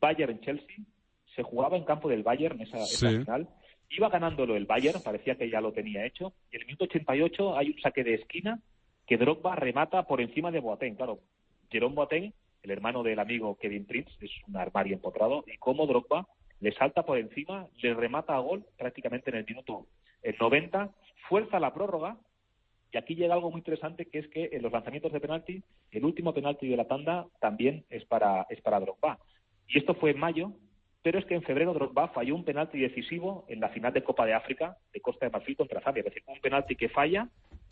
Bayern-Chelsea. 0.00 0.76
Se 1.36 1.42
jugaba 1.42 1.76
en 1.76 1.84
campo 1.84 2.08
del 2.08 2.22
Bayern 2.22 2.60
esa, 2.60 2.78
esa 2.78 3.08
Sí. 3.08 3.18
final. 3.18 3.48
Iba 3.90 4.08
ganándolo 4.08 4.56
el 4.56 4.66
Bayern, 4.66 5.00
parecía 5.02 5.36
que 5.36 5.48
ya 5.50 5.60
lo 5.60 5.72
tenía 5.72 6.04
hecho. 6.04 6.32
Y 6.50 6.56
en 6.56 6.62
el 6.62 6.66
minuto 6.66 6.84
88 6.84 7.56
hay 7.56 7.68
un 7.70 7.80
saque 7.80 8.04
de 8.04 8.14
esquina 8.14 8.60
que 9.06 9.16
Drogba 9.16 9.54
remata 9.56 10.02
por 10.04 10.20
encima 10.20 10.50
de 10.50 10.60
Boateng. 10.60 10.94
Claro, 10.96 11.20
Jerome 11.70 11.94
Boateng, 11.94 12.32
el 12.62 12.70
hermano 12.70 13.02
del 13.02 13.18
amigo 13.18 13.56
Kevin 13.58 13.86
Prince, 13.86 14.12
es 14.20 14.30
un 14.48 14.56
armario 14.56 14.94
empotrado, 14.94 15.44
y 15.46 15.56
como 15.58 15.86
Drogba 15.86 16.26
le 16.60 16.72
salta 16.72 17.04
por 17.04 17.18
encima, 17.18 17.66
le 17.80 17.94
remata 17.94 18.36
a 18.36 18.38
gol 18.38 18.64
prácticamente 18.78 19.30
en 19.30 19.36
el 19.36 19.44
minuto 19.44 19.86
el 20.22 20.36
90, 20.38 20.90
fuerza 21.28 21.58
la 21.58 21.74
prórroga, 21.74 22.16
y 22.92 22.98
aquí 22.98 23.14
llega 23.14 23.34
algo 23.34 23.50
muy 23.50 23.58
interesante, 23.58 24.06
que 24.06 24.18
es 24.18 24.28
que 24.28 24.50
en 24.52 24.62
los 24.62 24.70
lanzamientos 24.70 25.12
de 25.12 25.20
penalti, 25.20 25.62
el 25.90 26.04
último 26.04 26.34
penalti 26.34 26.68
de 26.68 26.76
la 26.76 26.86
tanda 26.86 27.26
también 27.40 27.84
es 27.88 28.04
para, 28.04 28.46
es 28.50 28.60
para 28.60 28.80
Drogba. 28.80 29.18
Y 29.66 29.78
esto 29.78 29.94
fue 29.94 30.10
en 30.10 30.20
mayo, 30.20 30.52
pero 31.02 31.18
es 31.18 31.24
que 31.24 31.34
en 31.34 31.42
febrero 31.42 31.72
Drogba 31.72 32.08
falló 32.08 32.34
un 32.34 32.44
penalti 32.44 32.78
decisivo 32.78 33.44
en 33.48 33.60
la 33.60 33.70
final 33.70 33.92
de 33.92 34.04
Copa 34.04 34.26
de 34.26 34.34
África 34.34 34.76
de 34.92 35.00
Costa 35.00 35.26
de 35.26 35.32
Marfil 35.32 35.56
contra 35.56 35.80
Zambia. 35.80 36.00
Es 36.02 36.04
decir, 36.06 36.22
un 36.26 36.40
penalti 36.40 36.76
que 36.76 36.90
falla 36.90 37.28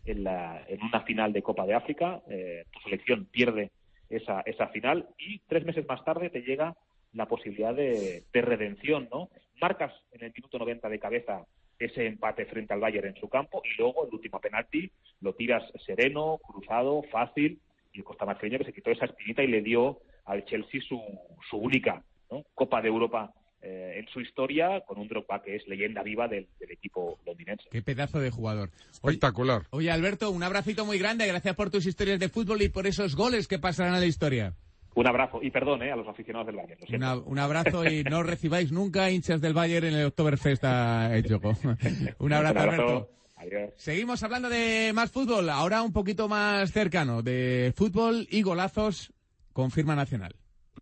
en, 0.07 0.25
la, 0.25 0.65
en 0.67 0.83
una 0.83 1.03
final 1.03 1.33
de 1.33 1.43
Copa 1.43 1.67
de 1.67 1.75
África, 1.75 2.23
eh, 2.29 2.65
tu 2.73 2.81
selección 2.81 3.27
pierde 3.27 3.71
esa, 4.11 4.41
esa 4.41 4.69
final 4.69 5.09
y 5.19 5.39
tres 5.49 5.65
meses 5.65 5.87
más 5.89 6.05
tarde 6.05 6.31
te 6.31 6.43
llega 6.43 6.77
la 7.13 7.27
posibilidad 7.27 7.75
de, 7.75 8.25
de 8.33 8.43
redención, 8.43 9.09
¿no? 9.11 9.31
Marcas 9.61 9.93
en 10.13 10.25
el 10.25 10.33
minuto 10.37 10.59
90 10.59 10.89
de 10.89 10.99
cabeza 10.99 11.47
ese 11.79 12.07
empate 12.07 12.45
frente 12.45 12.75
al 12.75 12.81
Bayern 12.81 13.09
en 13.09 13.17
su 13.17 13.29
campo 13.29 13.63
y 13.65 13.81
luego 13.81 14.07
el 14.07 14.13
último 14.13 14.39
penalti 14.39 14.91
lo 15.21 15.35
tiras 15.35 15.63
sereno, 15.87 16.39
cruzado, 16.39 17.03
fácil 17.11 17.59
y 17.93 17.99
el 17.99 18.05
costamarfileño 18.05 18.59
que 18.59 18.67
se 18.67 18.73
quitó 18.73 18.91
esa 18.91 19.07
espinita 19.07 19.43
y 19.43 19.49
le 19.49 19.63
dio 19.63 19.99
al 20.27 20.45
Chelsea 20.45 20.81
su, 20.87 21.01
su 21.49 21.57
única 21.57 22.03
¿no? 22.31 22.45
Copa 22.55 22.83
de 22.83 22.89
Europa 22.89 23.33
eh, 23.63 23.95
en 23.99 24.07
su 24.09 24.21
historia 24.21 24.81
con 24.87 24.99
un 24.99 25.09
Drogba 25.09 25.43
que 25.43 25.57
es 25.57 25.67
leyenda 25.69 26.03
viva 26.03 26.29
del, 26.29 26.47
del 26.59 26.71
equipo 26.71 27.19
londinense. 27.27 27.65
Qué 27.71 27.83
pedazo 27.83 28.19
de 28.19 28.31
jugador. 28.31 28.71
Espectacular. 28.91 29.63
Oye, 29.71 29.91
Alberto, 29.91 30.31
un 30.31 30.43
abracito 30.43 30.85
muy 30.87 30.99
grande. 30.99 31.27
Gracias 31.27 31.55
por 31.57 31.71
tus 31.71 31.87
historias 31.87 32.19
de 32.21 32.29
fútbol 32.29 32.63
y 32.63 32.69
por 32.69 32.87
esos 32.87 33.15
goles 33.17 33.49
que 33.49 33.59
pasarán 33.59 33.95
a 33.95 34.01
la 34.01 34.07
historia. 34.07 34.55
Un 34.95 35.07
abrazo 35.07 35.39
y 35.43 35.51
perdón 35.51 35.83
eh, 35.83 35.93
a 35.93 35.97
los 35.97 36.09
aficionados 36.09 36.47
del 36.49 36.57
Bayern. 36.57 36.81
lo 36.81 36.87
siento. 36.87 37.07
Una- 37.07 37.17
un 37.25 37.39
abrazo 37.39 37.85
y 37.85 38.03
no 38.03 38.23
recibáis 38.25 38.73
nunca 38.73 39.11
hinchas 39.11 39.41
del 39.41 39.55
Bayern 39.55 39.87
en 39.87 39.95
el 39.95 40.07
Oktoberfest 40.07 40.65
a 40.65 41.11
un 42.19 42.33
abrazo, 42.33 42.59
Alberto. 42.59 43.11
Adiós. 43.37 43.71
Seguimos 43.77 44.23
hablando 44.23 44.49
de 44.51 44.93
más 44.95 45.11
fútbol, 45.11 45.49
ahora 45.49 45.83
un 45.83 45.93
poquito 45.95 46.29
más 46.29 46.73
cercano, 46.73 47.23
de 47.23 47.73
fútbol 47.75 48.27
y 48.31 48.43
golazos 48.43 49.13
con 49.55 49.71
firma 49.71 49.95
nacional. 49.97 50.35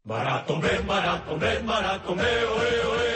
Maratón, 0.09 0.59
ven, 0.63 0.87
maratón, 0.87 1.39
ven, 1.39 1.67
maratón, 1.67 2.17
ve, 2.17 2.25
oe, 2.25 2.87
oe. 2.87 3.08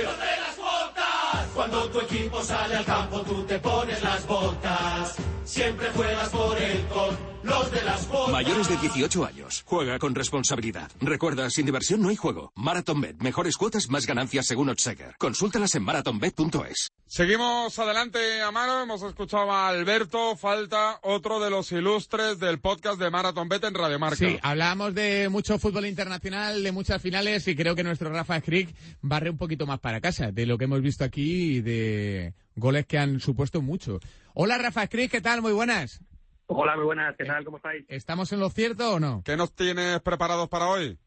Cuando 1.62 1.88
tu 1.90 2.00
equipo 2.00 2.42
sale 2.42 2.74
al 2.74 2.84
campo, 2.84 3.22
tú 3.22 3.44
te 3.44 3.56
pones 3.60 4.02
las 4.02 4.26
botas. 4.26 5.14
Siempre 5.44 5.88
juegas 5.94 6.28
por 6.30 6.60
él 6.60 6.84
con 6.88 7.16
los 7.44 7.70
de 7.70 7.82
las 7.84 8.08
botas. 8.08 8.32
Mayores 8.32 8.68
de 8.68 8.76
18 8.78 9.24
años. 9.24 9.62
Juega 9.64 9.98
con 10.00 10.12
responsabilidad. 10.16 10.90
Recuerda, 11.00 11.48
sin 11.50 11.66
diversión 11.66 12.02
no 12.02 12.08
hay 12.08 12.16
juego. 12.16 12.52
MarathonBet. 12.56 13.20
Mejores 13.20 13.56
cuotas, 13.56 13.88
más 13.90 14.06
ganancias 14.06 14.46
según 14.46 14.70
Odsecker. 14.70 15.14
Consúltalas 15.18 15.72
en 15.76 15.84
marathonbet.es. 15.84 16.90
Seguimos 17.06 17.78
adelante, 17.78 18.40
Amaro. 18.40 18.82
Hemos 18.82 19.02
escuchado 19.02 19.52
a 19.52 19.68
Alberto. 19.68 20.34
Falta 20.34 20.98
otro 21.02 21.40
de 21.40 21.50
los 21.50 21.70
ilustres 21.70 22.38
del 22.38 22.58
podcast 22.58 22.98
de 22.98 23.10
Marathon 23.10 23.50
Bet 23.50 23.64
en 23.64 23.74
Radio 23.74 23.98
Marca. 23.98 24.16
Sí, 24.16 24.38
hablamos 24.40 24.94
de 24.94 25.28
mucho 25.28 25.58
fútbol 25.58 25.84
internacional, 25.84 26.62
de 26.62 26.72
muchas 26.72 27.02
finales 27.02 27.46
y 27.48 27.54
creo 27.54 27.74
que 27.74 27.84
nuestro 27.84 28.10
Rafa 28.10 28.40
Skrick 28.40 28.74
barre 29.02 29.28
un 29.28 29.36
poquito 29.36 29.66
más 29.66 29.78
para 29.78 30.00
casa 30.00 30.32
de 30.32 30.46
lo 30.46 30.56
que 30.56 30.64
hemos 30.64 30.80
visto 30.80 31.04
aquí 31.04 31.51
y 31.52 31.60
de 31.60 32.34
goles 32.56 32.86
que 32.86 32.98
han 32.98 33.20
supuesto 33.20 33.60
mucho. 33.60 34.00
Hola 34.34 34.58
Rafa 34.58 34.86
Skrick, 34.86 35.10
¿qué 35.10 35.20
tal? 35.20 35.42
Muy 35.42 35.52
buenas. 35.52 36.02
Hola, 36.46 36.76
muy 36.76 36.84
buenas, 36.84 37.16
¿qué 37.16 37.24
tal? 37.24 37.44
¿Cómo 37.44 37.58
estáis? 37.58 37.84
¿Estamos 37.88 38.32
en 38.32 38.40
lo 38.40 38.50
cierto 38.50 38.94
o 38.94 39.00
no? 39.00 39.22
¿Qué 39.24 39.36
nos 39.36 39.54
tienes 39.54 40.00
preparados 40.00 40.48
para 40.48 40.68
hoy? 40.68 40.98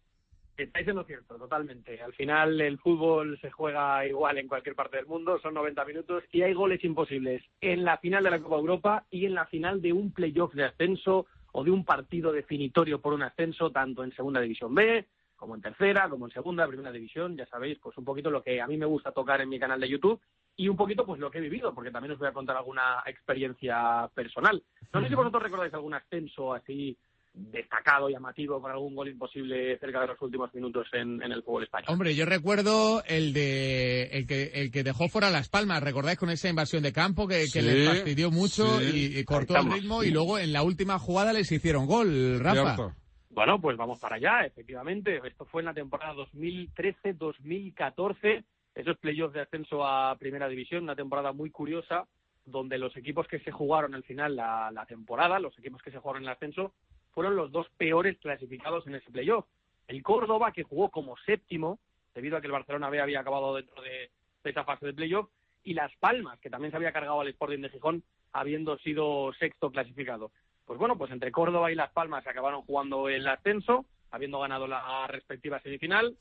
Estáis 0.57 0.87
en 0.87 0.95
lo 0.95 1.03
cierto, 1.03 1.35
totalmente. 1.35 2.01
Al 2.01 2.13
final 2.13 2.61
el 2.61 2.79
fútbol 2.79 3.37
se 3.41 3.51
juega 3.51 4.05
igual 4.07 4.37
en 4.37 4.47
cualquier 4.47 4.75
parte 4.75 4.97
del 4.97 5.05
mundo, 5.05 5.37
son 5.39 5.53
90 5.53 5.83
minutos 5.85 6.23
y 6.31 6.43
hay 6.43 6.53
goles 6.53 6.83
imposibles 6.83 7.43
en 7.59 7.83
la 7.83 7.97
final 7.97 8.23
de 8.23 8.31
la 8.31 8.39
Copa 8.39 8.55
Europa 8.55 9.05
y 9.11 9.25
en 9.25 9.33
la 9.33 9.45
final 9.47 9.81
de 9.81 9.91
un 9.91 10.13
playoff 10.13 10.53
de 10.53 10.65
ascenso 10.65 11.25
o 11.51 11.63
de 11.63 11.71
un 11.71 11.83
partido 11.83 12.31
definitorio 12.31 13.01
por 13.01 13.13
un 13.13 13.23
ascenso, 13.23 13.71
tanto 13.71 14.03
en 14.03 14.15
Segunda 14.15 14.41
División 14.41 14.73
B, 14.73 15.05
como 15.35 15.55
en 15.55 15.61
Tercera, 15.61 16.09
como 16.09 16.25
en 16.27 16.31
Segunda, 16.33 16.67
Primera 16.67 16.91
División, 16.91 17.35
ya 17.35 17.45
sabéis, 17.47 17.77
pues 17.81 17.97
un 17.97 18.05
poquito 18.05 18.29
lo 18.29 18.41
que 18.43 18.61
a 18.61 18.67
mí 18.67 18.77
me 18.77 18.85
gusta 18.85 19.11
tocar 19.11 19.41
en 19.41 19.49
mi 19.49 19.59
canal 19.59 19.79
de 19.79 19.89
YouTube 19.89 20.19
y 20.57 20.67
un 20.69 20.77
poquito 20.77 21.05
pues 21.05 21.19
lo 21.19 21.29
que 21.29 21.39
he 21.39 21.41
vivido, 21.41 21.73
porque 21.73 21.91
también 21.91 22.13
os 22.13 22.19
voy 22.19 22.27
a 22.27 22.33
contar 22.33 22.55
alguna 22.55 23.03
experiencia 23.05 24.09
personal. 24.13 24.63
No 24.93 25.01
sé 25.01 25.09
si 25.09 25.15
vosotros 25.15 25.43
recordáis 25.43 25.73
algún 25.73 25.93
ascenso 25.93 26.53
así 26.53 26.97
destacado, 27.33 28.09
llamativo, 28.09 28.61
con 28.61 28.71
algún 28.71 28.95
gol 28.95 29.09
imposible 29.09 29.77
cerca 29.79 29.99
de 29.99 30.07
los 30.07 30.21
últimos 30.21 30.53
minutos 30.53 30.87
en, 30.93 31.21
en 31.21 31.33
el 31.33 31.43
fútbol 31.43 31.63
español. 31.63 31.89
Hombre, 31.89 32.15
yo 32.15 32.25
recuerdo 32.25 33.03
el 33.05 33.33
de 33.33 34.03
el 34.13 34.25
que 34.25 34.51
el 34.53 34.71
que 34.71 34.83
dejó 34.83 35.09
fuera 35.09 35.29
Las 35.29 35.49
Palmas, 35.49 35.83
¿recordáis 35.83 36.17
con 36.17 36.29
esa 36.29 36.47
invasión 36.47 36.81
de 36.81 36.93
campo 36.93 37.27
que, 37.27 37.39
que 37.51 37.59
Sí, 37.59 37.61
les 37.61 37.89
fastidió 37.89 38.31
mucho 38.31 38.79
sí. 38.79 39.11
y, 39.15 39.19
y 39.19 39.23
cortó 39.25 39.57
el 39.57 39.69
ritmo 39.69 40.03
y 40.03 40.11
luego 40.11 40.39
en 40.39 40.53
la 40.53 40.63
última 40.63 40.97
jugada 40.97 41.33
les 41.33 41.51
hicieron 41.51 41.85
gol, 41.87 42.39
Rafa? 42.39 42.75
Cierto. 42.75 42.95
Bueno, 43.35 43.59
pues 43.59 43.75
vamos 43.75 43.99
para 43.99 44.15
allá, 44.15 44.45
efectivamente. 44.45 45.19
Esto 45.25 45.43
fue 45.43 45.61
en 45.61 45.65
la 45.65 45.73
temporada 45.73 46.13
2013-2014, 46.13 48.45
esos 48.73 48.97
playoffs 48.97 49.33
de 49.33 49.41
ascenso 49.41 49.85
a 49.85 50.15
Primera 50.17 50.47
División, 50.47 50.83
una 50.83 50.95
temporada 50.95 51.33
muy 51.33 51.49
curiosa, 51.49 52.07
donde 52.45 52.77
los 52.77 52.95
equipos 52.95 53.27
que 53.27 53.39
se 53.39 53.51
jugaron 53.51 53.93
al 53.93 54.03
final 54.03 54.37
la, 54.37 54.85
temporada, 54.87 55.37
los 55.39 55.59
equipos 55.59 55.81
que 55.81 55.91
se 55.91 55.99
jugaron 55.99 56.23
el 56.23 56.29
ascenso, 56.29 56.71
fueron 57.11 57.35
los 57.35 57.51
dos 57.51 57.67
peores 57.77 58.17
clasificados 58.19 58.87
en 58.87 58.95
ese 58.95 59.11
playoff. 59.11 59.45
El 59.89 60.01
Córdoba, 60.01 60.53
que 60.53 60.63
jugó 60.63 60.89
como 60.89 61.17
séptimo, 61.17 61.79
debido 62.13 62.37
a 62.37 62.41
que 62.41 62.47
el 62.47 62.53
Barcelona 62.53 62.89
B 62.89 63.01
había 63.01 63.19
acabado 63.19 63.55
dentro 63.55 63.81
de, 63.81 64.11
de 64.45 64.49
esa 64.49 64.63
fase 64.63 64.85
de 64.85 64.93
playoff, 64.93 65.27
y 65.61 65.73
Las 65.73 65.93
Palmas, 65.97 66.39
que 66.39 66.49
también 66.49 66.71
se 66.71 66.77
había 66.77 66.93
cargado 66.93 67.19
al 67.19 67.27
Sporting 67.27 67.59
de 67.59 67.69
Gijón, 67.69 68.01
habiendo 68.31 68.77
sido 68.77 69.33
sexto 69.33 69.71
clasificado. 69.71 70.31
Pues 70.65 70.79
bueno, 70.79 70.97
pues 70.97 71.11
entre 71.11 71.31
Córdoba 71.31 71.71
y 71.71 71.75
Las 71.75 71.91
Palmas 71.91 72.23
se 72.23 72.29
acabaron 72.29 72.63
jugando 72.63 73.07
el 73.09 73.27
ascenso, 73.27 73.85
habiendo 74.11 74.39
ganado 74.39 74.67
la 74.67 75.05
respectiva 75.07 75.59
semifinal. 75.59 76.15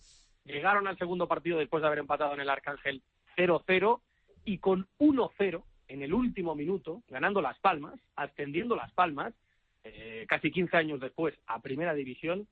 Llegaron 0.44 0.86
al 0.86 0.98
segundo 0.98 1.26
partido 1.26 1.58
después 1.58 1.80
de 1.80 1.86
haber 1.86 2.00
empatado 2.00 2.34
en 2.34 2.40
el 2.40 2.50
Arcángel 2.50 3.02
0-0 3.36 4.00
y 4.44 4.58
con 4.58 4.86
1-0 4.98 5.62
en 5.88 6.02
el 6.02 6.12
último 6.12 6.54
minuto, 6.54 7.02
ganando 7.08 7.40
Las 7.40 7.58
Palmas, 7.58 7.98
ascendiendo 8.16 8.76
Las 8.76 8.92
Palmas, 8.92 9.34
eh, 9.84 10.24
casi 10.28 10.50
15 10.50 10.76
años 10.76 11.00
después 11.00 11.34
a 11.46 11.60
Primera 11.60 11.94
División, 11.94 12.46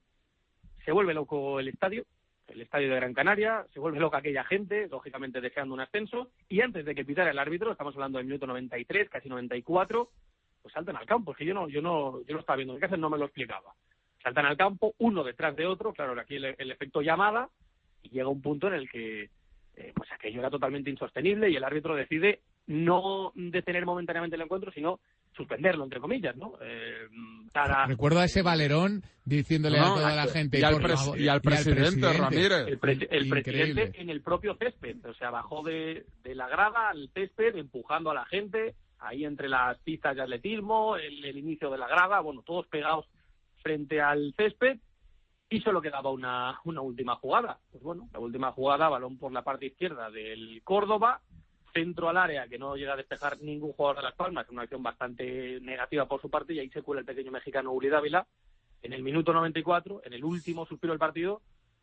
se 0.85 0.93
vuelve 0.93 1.15
loco 1.15 1.61
el 1.61 1.69
estadio, 1.69 2.05
el 2.49 2.61
estadio 2.61 2.91
de 2.91 2.97
Gran 2.97 3.15
Canaria, 3.15 3.67
se 3.73 3.81
vuelve 3.81 4.01
loca 4.01 4.19
aquella 4.19 4.45
gente, 4.45 4.89
lógicamente 4.89 5.41
deseando 5.41 5.75
un 5.75 5.81
ascenso, 5.81 6.31
y 6.49 6.61
antes 6.61 6.85
de 6.85 6.95
que 6.95 7.05
pitara 7.05 7.31
el 7.31 7.39
árbitro, 7.39 7.73
estamos 7.73 7.95
hablando 7.95 8.19
del 8.19 8.27
minuto 8.27 8.47
93, 8.47 9.09
casi 9.09 9.29
94, 9.29 10.11
pues 10.62 10.72
saltan 10.72 10.96
al 10.96 11.07
campo, 11.07 11.33
es 11.33 11.38
que 11.38 11.44
yo 11.44 11.55
no, 11.55 11.68
yo 11.68 11.83
no, 11.83 12.20
yo 12.27 12.35
no 12.35 12.40
estaba 12.40 12.57
viendo 12.57 12.79
qué 12.79 12.87
hacen, 12.87 13.01
no 13.01 13.11
me 13.11 13.18
lo 13.18 13.25
explicaba. 13.27 13.72
Saltan 14.22 14.46
al 14.46 14.57
campo, 14.57 14.94
uno 14.98 15.25
detrás 15.25 15.57
de 15.57 15.66
otro, 15.66 15.92
claro, 15.92 16.18
aquí 16.20 16.37
el, 16.37 16.55
el 16.57 16.70
efecto 16.70 17.01
llamada, 17.03 17.48
y 18.03 18.11
llega 18.11 18.29
un 18.29 18.40
punto 18.40 18.68
en 18.68 18.75
el 18.75 18.88
que 18.88 19.31
eh, 19.75 19.92
pues 19.94 20.11
aquello 20.12 20.40
era 20.40 20.51
totalmente 20.51 20.90
insostenible 20.90 21.51
y 21.51 21.57
el 21.57 21.64
árbitro 21.64 21.96
decide 21.96 22.40
no 22.66 23.33
detener 23.35 23.85
momentáneamente 23.85 24.37
el 24.37 24.42
encuentro, 24.42 24.70
sino 24.70 25.01
suspenderlo, 25.35 25.83
entre 25.85 25.98
comillas, 25.98 26.37
¿no? 26.37 26.53
Eh, 26.61 27.09
para- 27.53 27.87
Recuerdo 27.87 28.20
a 28.20 28.25
ese 28.27 28.42
Valerón 28.42 29.03
diciéndole 29.25 29.79
No, 29.79 29.92
a 29.92 29.94
toda 29.96 30.14
la 30.14 30.27
gente 30.27 30.61
y 30.61 30.62
al 30.62 30.75
por 30.75 30.83
pres- 30.83 30.96
favor, 31.05 31.18
y 31.20 31.29
al 31.29 31.40
presidente 31.40 32.12
Ramírez. 32.12 32.66
el, 32.68 32.79
pre- 32.79 33.09
el 33.11 33.29
presidente 33.29 33.92
en 34.01 34.11
el 34.11 34.20
propio 34.20 34.55
césped, 34.57 35.05
o 35.07 35.14
sea, 35.14 35.31
bajó 35.31 35.62
de, 35.64 36.05
de 36.22 36.35
la 36.35 36.48
grada 36.48 36.90
al 36.90 37.09
césped 37.14 37.57
empujando 37.57 38.11
a 38.11 38.14
la 38.14 38.27
gente, 38.27 38.75
ahí 39.03 39.25
entre 39.25 39.49
las 39.49 39.79
pistas 39.79 40.17
de 40.17 40.23
atletismo, 40.23 40.97
el, 40.97 41.37
inicio 41.37 41.71
de 41.71 41.79
la 41.79 41.88
grada, 41.88 42.21
bueno, 42.21 42.43
todos 42.43 42.67
pegados 42.67 43.07
frente 43.62 44.01
al 44.01 44.35
césped 44.37 44.79
y 45.49 45.61
solo 45.61 45.83
quedaba 45.83 46.11
una, 46.11 46.61
una 46.65 46.81
última 46.81 47.17
jugada. 47.17 47.59
Pues 47.71 47.83
bueno, 47.83 48.09
la 48.12 48.19
última 48.21 48.53
jugada, 48.53 48.88
balón 48.88 49.19
por 49.19 49.33
la 49.33 49.43
parte 49.43 49.67
izquierda 49.67 50.11
del 50.11 50.62
Córdoba, 50.65 51.21
centro 51.73 52.09
al 52.09 52.17
área 52.17 52.49
que 52.49 52.59
no 52.59 52.77
llega 52.77 52.95
a 52.95 52.97
despejar 52.97 53.41
ningún 53.41 53.73
jugador 53.73 53.97
de 53.97 54.03
Las 54.03 54.15
Palmas, 54.15 54.49
una 54.51 54.62
acción 54.62 54.83
bastante 54.83 55.61
negativa 55.61 56.07
por 56.07 56.21
su 56.21 56.31
parte, 56.31 56.55
y 56.55 56.59
ahí 56.59 56.71
se 56.71 56.83
cuela 56.83 57.01
el 57.01 57.07
pequeño 57.07 57.33
mexicano 57.33 57.73
Uri 57.73 57.88
Dávila 57.88 58.27
en 58.83 58.93
el 58.93 59.03
minuto 59.03 59.33
94, 59.33 60.03
en 60.05 60.12
el 60.12 60.25
último 60.25 60.67
suspiro 60.67 60.93
del 60.93 60.99
partido, 60.99 61.41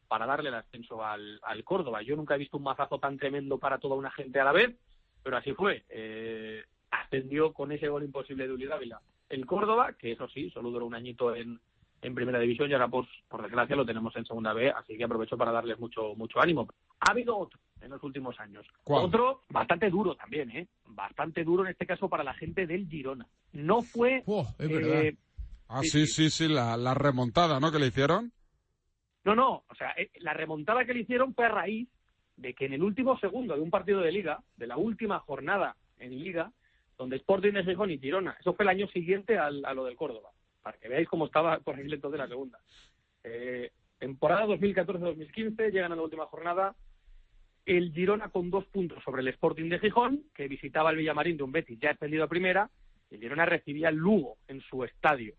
para 0.08 0.26
darle 0.26 0.50
el 0.50 0.56
ascenso 0.56 1.04
al, 1.04 1.40
al 1.44 1.64
Córdoba. 1.64 2.02
Yo 2.02 2.16
nunca 2.16 2.36
he 2.36 2.40
visto 2.40 2.58
un 2.58 2.64
mazazo 2.64 3.00
tan 3.00 3.18
tremendo 3.18 3.58
para 3.58 3.78
toda 3.78 3.96
una 3.96 4.12
gente 4.12 4.40
a 4.40 4.44
la 4.44 4.52
vez, 4.52 4.76
pero 5.24 5.38
así 5.38 5.54
fue. 5.54 5.84
Eh, 5.90 6.64
ascendió 6.92 7.54
con 7.54 7.72
ese 7.72 7.88
gol 7.88 8.04
imposible 8.04 8.48
de 8.48 8.54
Uri 8.54 8.66
Dávila 8.66 9.02
el 9.30 9.46
Córdoba, 9.46 9.94
que 9.94 10.14
eso 10.14 10.28
sí, 10.30 10.50
solo 10.50 10.72
duró 10.72 10.86
un 10.88 10.96
añito 10.96 11.36
en, 11.36 11.60
en 12.02 12.16
primera 12.16 12.40
división 12.40 12.70
y 12.70 12.74
ahora 12.74 12.88
pues 12.88 13.08
por 13.28 13.44
desgracia 13.44 13.76
lo 13.76 13.86
tenemos 13.86 14.16
en 14.16 14.26
segunda 14.26 14.54
B, 14.54 14.72
así 14.72 14.98
que 14.98 15.04
aprovecho 15.04 15.38
para 15.38 15.52
darles 15.52 15.80
mucho 15.80 16.16
mucho 16.16 16.40
ánimo. 16.42 16.68
Ha 17.02 17.12
habido 17.12 17.38
otro 17.38 17.60
en 17.82 17.92
los 17.92 18.02
últimos 18.04 18.40
años. 18.40 18.66
¿Cuál? 18.84 19.06
Otro 19.06 19.42
bastante 19.50 19.90
duro 19.90 20.16
también, 20.16 20.50
¿eh? 20.52 20.68
Bastante 20.88 21.44
duro 21.44 21.64
en 21.64 21.70
este 21.72 21.86
caso 21.86 22.10
para 22.10 22.24
la 22.24 22.34
gente 22.34 22.66
del 22.66 22.88
Girona. 22.90 23.28
No 23.54 23.82
fue 23.84 24.24
Oh, 24.26 24.48
es 24.58 24.68
verdad. 24.70 25.02
eh, 25.04 25.16
Ah, 25.72 25.82
Sí, 25.84 26.08
sí, 26.08 26.08
sí, 26.08 26.30
sí, 26.32 26.48
la, 26.48 26.76
la 26.76 26.96
remontada, 26.96 27.60
¿no? 27.60 27.72
Que 27.72 27.78
le 27.78 27.86
hicieron. 27.88 28.32
No, 29.24 29.36
no, 29.36 29.64
o 29.70 29.76
sea, 29.76 29.92
eh, 29.92 30.10
la 30.22 30.34
remontada 30.34 30.84
que 30.86 30.94
le 30.96 31.02
hicieron 31.02 31.36
fue 31.36 31.46
a 31.46 31.50
raíz 31.50 31.88
de 32.38 32.56
que 32.56 32.66
en 32.66 32.74
el 32.74 32.82
último 32.82 33.20
segundo 33.20 33.54
de 33.54 33.62
un 33.62 33.70
partido 33.70 34.00
de 34.00 34.12
liga, 34.12 34.42
de 34.58 34.66
la 34.66 34.78
última 34.78 35.20
jornada 35.20 35.76
en 36.00 36.18
liga, 36.18 36.52
donde 37.00 37.16
Sporting 37.16 37.54
de 37.54 37.64
Gijón 37.64 37.90
y 37.90 37.98
Girona, 37.98 38.36
eso 38.40 38.54
fue 38.54 38.64
el 38.66 38.70
año 38.70 38.88
siguiente 38.90 39.38
al- 39.40 39.66
a 39.66 39.74
lo 39.74 39.86
del 39.86 39.96
Córdoba, 39.96 40.30
para 40.62 40.78
que 40.78 40.90
veáis 40.90 41.08
cómo 41.08 41.26
estaba 41.26 41.58
por 41.60 41.76
ahí 41.76 41.92
entonces 41.92 42.20
la 42.20 42.28
segunda. 42.28 42.60
Eh, 43.24 43.72
temporada 43.98 44.46
2014-2015, 44.46 45.72
llegan 45.72 45.92
a 45.94 45.96
la 45.96 46.02
última 46.04 46.26
jornada, 46.28 46.76
el 47.66 47.92
Girona 47.94 48.30
con 48.30 48.50
dos 48.52 48.66
puntos 48.66 49.04
sobre 49.04 49.22
el 49.22 49.28
Sporting 49.30 49.70
de 49.70 49.80
Gijón, 49.80 50.24
que 50.36 50.48
visitaba 50.48 50.92
el 50.92 50.98
Villamarín 50.98 51.38
de 51.38 51.44
un 51.44 51.52
Betis 51.52 51.80
ya 51.80 51.92
extendido 51.92 52.24
a 52.26 52.28
primera, 52.28 52.70
el 53.10 53.20
Girona 53.20 53.46
recibía 53.46 53.90
el 53.90 53.96
Lugo 53.96 54.38
en 54.48 54.62
su 54.62 54.84
estadio. 54.84 55.34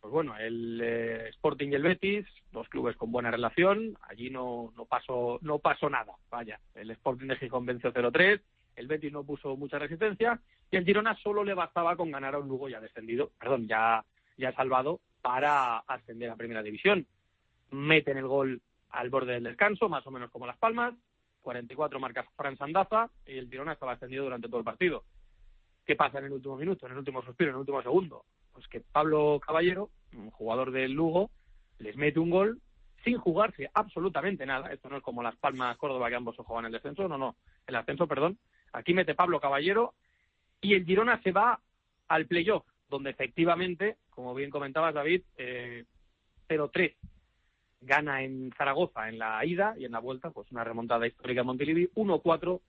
Pues 0.00 0.12
bueno, 0.12 0.36
el 0.36 0.80
eh, 0.82 1.28
Sporting 1.28 1.68
y 1.70 1.74
el 1.76 1.82
Betis, 1.82 2.26
dos 2.50 2.68
clubes 2.68 2.96
con 2.96 3.12
buena 3.12 3.30
relación, 3.30 3.96
allí 4.08 4.30
no, 4.30 4.72
no, 4.76 4.84
pasó, 4.84 5.38
no 5.42 5.60
pasó 5.60 5.88
nada, 5.88 6.12
vaya. 6.28 6.58
El 6.74 6.90
Sporting 6.90 7.28
de 7.28 7.36
Gijón 7.36 7.66
venció 7.66 7.92
0-3, 7.92 8.40
el 8.76 8.86
Betis 8.86 9.12
no 9.12 9.24
puso 9.24 9.56
mucha 9.56 9.78
resistencia, 9.78 10.40
y 10.70 10.76
el 10.76 10.84
Girona 10.84 11.16
solo 11.16 11.44
le 11.44 11.54
bastaba 11.54 11.96
con 11.96 12.10
ganar 12.10 12.34
a 12.34 12.38
un 12.38 12.48
Lugo 12.48 12.68
ya 12.68 12.80
descendido, 12.80 13.30
perdón, 13.38 13.66
ya, 13.68 14.04
ya 14.36 14.52
salvado, 14.52 15.00
para 15.20 15.78
ascender 15.78 16.30
a 16.30 16.36
Primera 16.36 16.62
División. 16.62 17.06
Meten 17.70 18.18
el 18.18 18.26
gol 18.26 18.60
al 18.90 19.10
borde 19.10 19.34
del 19.34 19.44
descanso, 19.44 19.88
más 19.88 20.06
o 20.06 20.10
menos 20.10 20.30
como 20.30 20.46
Las 20.46 20.58
Palmas, 20.58 20.94
44 21.42 22.00
marcas 22.00 22.26
Fran 22.36 22.56
Sandaza, 22.56 23.10
y 23.26 23.38
el 23.38 23.48
Girona 23.48 23.72
estaba 23.72 23.92
ascendido 23.92 24.24
durante 24.24 24.48
todo 24.48 24.58
el 24.58 24.64
partido. 24.64 25.04
¿Qué 25.84 25.96
pasa 25.96 26.18
en 26.18 26.26
el 26.26 26.32
último 26.32 26.56
minuto, 26.56 26.86
en 26.86 26.92
el 26.92 26.98
último 26.98 27.22
suspiro, 27.22 27.50
en 27.50 27.56
el 27.56 27.60
último 27.60 27.82
segundo? 27.82 28.24
Pues 28.52 28.68
que 28.68 28.80
Pablo 28.80 29.40
Caballero, 29.44 29.90
un 30.14 30.30
jugador 30.30 30.70
del 30.70 30.92
Lugo, 30.92 31.30
les 31.78 31.96
mete 31.96 32.20
un 32.20 32.30
gol 32.30 32.60
sin 33.04 33.18
jugarse 33.18 33.68
absolutamente 33.74 34.46
nada. 34.46 34.72
Esto 34.72 34.88
no 34.88 34.98
es 34.98 35.02
como 35.02 35.22
Las 35.22 35.36
Palmas, 35.36 35.76
Córdoba, 35.76 36.08
que 36.08 36.14
ambos 36.14 36.36
se 36.36 36.42
juegan 36.42 36.66
el 36.66 36.72
descenso, 36.72 37.08
no, 37.08 37.18
no, 37.18 37.36
el 37.66 37.74
ascenso, 37.74 38.06
perdón. 38.06 38.38
Aquí 38.72 38.94
mete 38.94 39.14
Pablo 39.14 39.40
Caballero 39.40 39.94
y 40.60 40.74
el 40.74 40.84
Girona 40.84 41.20
se 41.22 41.32
va 41.32 41.60
al 42.08 42.26
playoff, 42.26 42.64
donde 42.88 43.10
efectivamente, 43.10 43.96
como 44.10 44.34
bien 44.34 44.50
comentabas, 44.50 44.94
David, 44.94 45.22
eh, 45.36 45.84
0-3 46.48 46.94
gana 47.80 48.22
en 48.22 48.52
Zaragoza 48.56 49.08
en 49.08 49.18
la 49.18 49.44
ida 49.44 49.74
y 49.76 49.84
en 49.84 49.92
la 49.92 49.98
vuelta, 49.98 50.30
pues 50.30 50.50
una 50.52 50.64
remontada 50.64 51.06
histórica 51.06 51.40
en 51.40 51.46
Montilivi, 51.46 51.90
1-4 51.94 52.60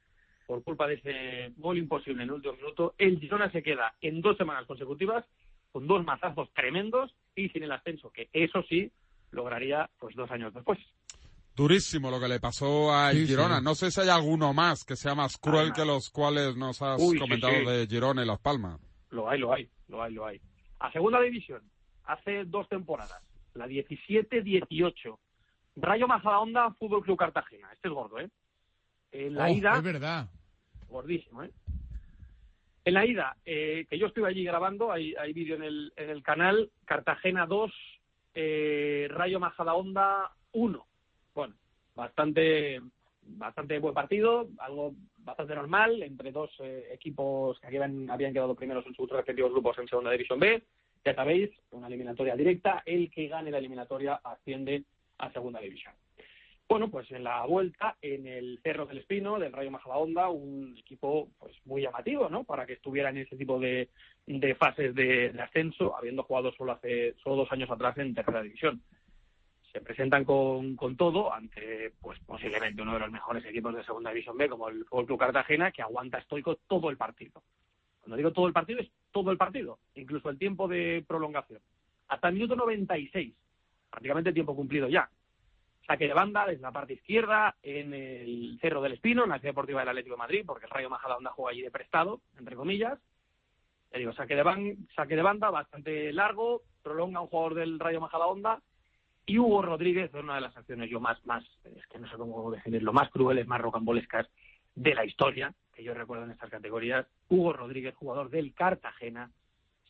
por 0.48 0.64
culpa 0.64 0.88
de 0.88 0.96
ese 0.96 1.54
gol 1.58 1.78
imposible 1.78 2.24
en 2.24 2.30
el 2.30 2.36
último 2.36 2.56
minuto. 2.56 2.96
El 2.98 3.20
Girona 3.20 3.52
se 3.52 3.64
queda 3.64 3.94
en 4.02 4.22
dos 4.22 4.38
semanas 4.38 4.66
consecutivas 4.66 5.26
con 5.72 5.88
dos 5.88 6.04
mazazos 6.04 6.52
tremendos 6.54 7.16
y 7.36 7.50
sin 7.50 7.64
el 7.64 7.72
ascenso, 7.72 8.12
que 8.12 8.30
eso 8.34 8.64
sí 8.64 8.92
lograría 9.32 9.90
pues 10.00 10.16
dos 10.16 10.30
años 10.32 10.54
después. 10.54 10.80
Durísimo 11.56 12.10
lo 12.10 12.20
que 12.20 12.28
le 12.28 12.40
pasó 12.40 12.92
a 12.94 13.12
Sí, 13.12 13.28
Girona. 13.28 13.60
sí. 13.60 13.64
No 13.64 13.76
sé 13.76 13.92
si 13.92 14.02
hay 14.02 14.10
alguno 14.10 14.54
más 14.54 14.84
que 14.84 14.96
sea 14.96 15.14
más 15.16 15.38
cruel 15.38 15.70
Ah, 15.72 15.74
que 15.76 15.86
los 15.86 16.10
cuales 16.10 16.56
nos 16.56 16.82
has 16.82 17.00
Uy, 17.02 17.20
comentado 17.20 17.54
sí. 17.54 17.66
de 17.66 17.88
Girona 17.88 18.24
y 18.24 18.26
Las 18.26 18.40
Palmas. 18.40 18.80
Lo 19.12 19.30
hay, 19.30 19.40
lo 19.40 19.54
hay, 19.54 19.70
lo 19.88 20.02
hay, 20.02 20.14
lo 20.14 20.26
hay. 20.26 20.42
A 20.80 20.92
segunda 20.92 21.22
división, 21.22 21.62
hace 22.06 22.44
dos 22.46 22.68
temporadas, 22.68 23.22
la 23.54 23.68
17-18, 23.68 25.18
Rayo 25.76 26.08
Majadahonda, 26.08 26.72
Fútbol 26.80 27.04
Club 27.04 27.18
Cartagena. 27.20 27.72
Este 27.72 27.88
es 27.88 27.94
gordo, 27.94 28.20
¿eh? 28.20 28.30
En 29.12 29.36
la 29.36 29.46
Oh, 29.46 29.50
ida, 29.50 29.76
Es 29.78 29.84
verdad. 29.84 30.30
gordísimo, 30.90 31.44
¿eh? 31.44 31.52
En 32.86 32.96
la 32.96 33.06
ida, 33.06 33.38
eh, 33.46 33.86
que 33.90 33.98
yo 33.98 34.08
estuve 34.08 34.28
allí 34.28 34.44
grabando, 34.44 34.92
hay, 34.92 35.14
hay 35.16 35.32
vídeo 35.34 35.56
en 35.56 35.64
el, 35.64 35.94
en 35.96 36.10
el 36.10 36.22
canal, 36.24 36.70
Cartagena 36.86 37.46
2, 37.46 37.72
eh, 38.34 39.08
Rayo 39.10 39.40
Majadahonda 39.40 40.32
1. 40.52 40.86
Bueno, 41.34 41.56
bastante, 41.96 42.80
bastante 43.22 43.80
buen 43.80 43.94
partido, 43.94 44.50
algo 44.60 44.94
bastante 45.18 45.56
normal, 45.56 46.04
entre 46.04 46.32
dos 46.32 46.52
eh, 46.60 46.90
equipos 46.92 47.60
que 47.60 47.68
habían, 47.68 48.10
habían 48.10 48.34
quedado 48.34 48.56
primeros 48.56 48.86
en 48.86 48.94
sus 48.94 49.10
respectivos 49.10 49.52
grupos 49.52 49.78
en 49.80 49.88
Segunda 49.88 50.12
División 50.12 50.40
B. 50.40 50.64
Ya 51.06 51.16
sabéis, 51.16 51.50
una 51.72 51.88
eliminatoria 51.88 52.36
directa, 52.36 52.84
el 52.86 53.12
que 53.12 53.28
gane 53.28 53.52
la 53.52 53.58
eliminatoria 53.58 54.22
asciende 54.24 54.84
a 55.18 55.32
Segunda 55.32 55.60
División. 55.60 55.94
Bueno, 56.68 56.90
pues 56.90 57.12
en 57.12 57.26
la 57.26 57.46
vuelta, 57.46 57.98
en 58.02 58.26
el 58.26 58.60
Cerro 58.64 58.86
del 58.86 59.00
Espino, 59.00 59.38
del 59.38 59.52
Rayo 59.52 59.70
Majadahonda, 59.70 60.30
un 60.30 60.76
equipo 60.78 61.30
pues 61.38 61.54
muy 61.66 61.82
llamativo, 61.82 62.30
¿no? 62.30 62.46
Para 62.46 62.66
que 62.66 62.74
estuviera 62.74 63.10
en 63.10 63.18
ese 63.18 63.36
tipo 63.36 63.60
de, 63.60 63.90
de 64.26 64.56
fases 64.56 64.96
de, 64.96 65.32
de 65.32 65.42
ascenso, 65.42 65.96
habiendo 65.96 66.24
jugado 66.24 66.54
solo 66.54 66.72
hace 66.72 67.16
solo 67.22 67.36
dos 67.36 67.52
años 67.52 67.70
atrás 67.70 67.98
en 67.98 68.16
tercera 68.16 68.42
división. 68.42 68.82
Se 69.74 69.82
presentan 69.82 70.24
con, 70.24 70.76
con 70.76 70.96
todo 70.96 71.34
ante, 71.34 71.94
pues 72.00 72.20
posiblemente 72.20 72.82
uno 72.82 72.94
de 72.94 73.00
los 73.00 73.12
mejores 73.12 73.44
equipos 73.46 73.76
de 73.76 73.84
segunda 73.84 74.12
división 74.12 74.38
B, 74.38 74.48
como 74.48 74.70
el 74.70 74.86
Fútbol 74.86 75.08
Club 75.08 75.20
Cartagena, 75.20 75.72
que 75.72 75.82
aguanta 75.82 76.20
estoico 76.20 76.58
todo 76.68 76.92
el 76.92 76.98
partido. 76.98 77.42
Cuando 78.02 78.16
digo 78.18 78.32
todo 78.32 78.46
el 78.48 78.54
partido, 78.54 78.80
es 78.82 78.92
todo 79.12 79.32
el 79.32 79.38
partido, 79.38 79.80
incluso 79.96 80.30
el 80.30 80.38
tiempo 80.38 80.68
de 80.68 81.04
prolongación. 81.08 81.60
Hasta 82.08 82.28
el 82.28 82.36
minuto 82.36 82.56
96, 82.56 83.34
prácticamente 83.90 84.32
tiempo 84.32 84.56
cumplido 84.56 84.88
ya 84.88 85.10
saque 85.86 86.08
de 86.08 86.14
banda 86.14 86.46
desde 86.46 86.62
la 86.62 86.72
parte 86.72 86.94
izquierda 86.94 87.56
en 87.62 87.94
el 87.94 88.58
Cerro 88.62 88.82
del 88.82 88.94
Espino, 88.94 89.24
en 89.26 89.32
la 89.32 89.40
Ciudad 89.40 89.52
Deportiva 89.52 89.82
del 89.82 89.90
Atlético 89.90 90.16
de 90.16 90.20
Madrid, 90.20 90.44
porque 90.46 90.64
el 90.66 90.72
Rayo 90.72 90.90
Majadahonda 90.90 91.32
juega 91.32 91.52
allí 91.52 91.62
de 91.62 91.72
prestado, 91.72 92.22
entre 92.38 92.56
comillas. 92.56 92.98
Le 93.92 94.00
digo, 94.00 94.14
saque 94.14 94.34
de, 94.36 94.44
ban- 94.44 94.78
saque 94.96 95.16
de 95.18 95.22
banda 95.22 95.50
bastante 95.50 96.14
largo, 96.14 96.62
prolonga 96.82 97.20
un 97.20 97.28
jugador 97.28 97.56
del 97.56 97.80
Rayo 97.80 98.00
Majadahonda 98.00 98.62
y 99.26 99.40
Hugo 99.40 99.62
Rodríguez 99.62 100.14
una 100.14 100.36
de 100.36 100.42
las 100.42 100.56
acciones 100.56 100.90
yo 100.90 101.00
más, 101.00 101.24
más, 101.26 101.44
es 101.64 101.88
que 101.88 102.00
no 102.00 102.10
sé 102.10 102.18
cómo 102.18 102.52
definirlo, 102.52 102.92
más 102.94 103.10
crueles, 103.10 103.48
más 103.48 103.62
rocambolescas 103.62 104.28
de 104.76 104.96
la 104.96 105.06
historia 105.06 105.54
que 105.74 105.84
yo 105.84 105.94
recuerdo 105.94 106.26
en 106.26 106.32
estas 106.32 106.50
categorías. 106.50 107.08
Hugo 107.30 107.54
Rodríguez, 107.54 107.96
jugador 107.96 108.30
del 108.30 108.54
Cartagena, 108.54 109.32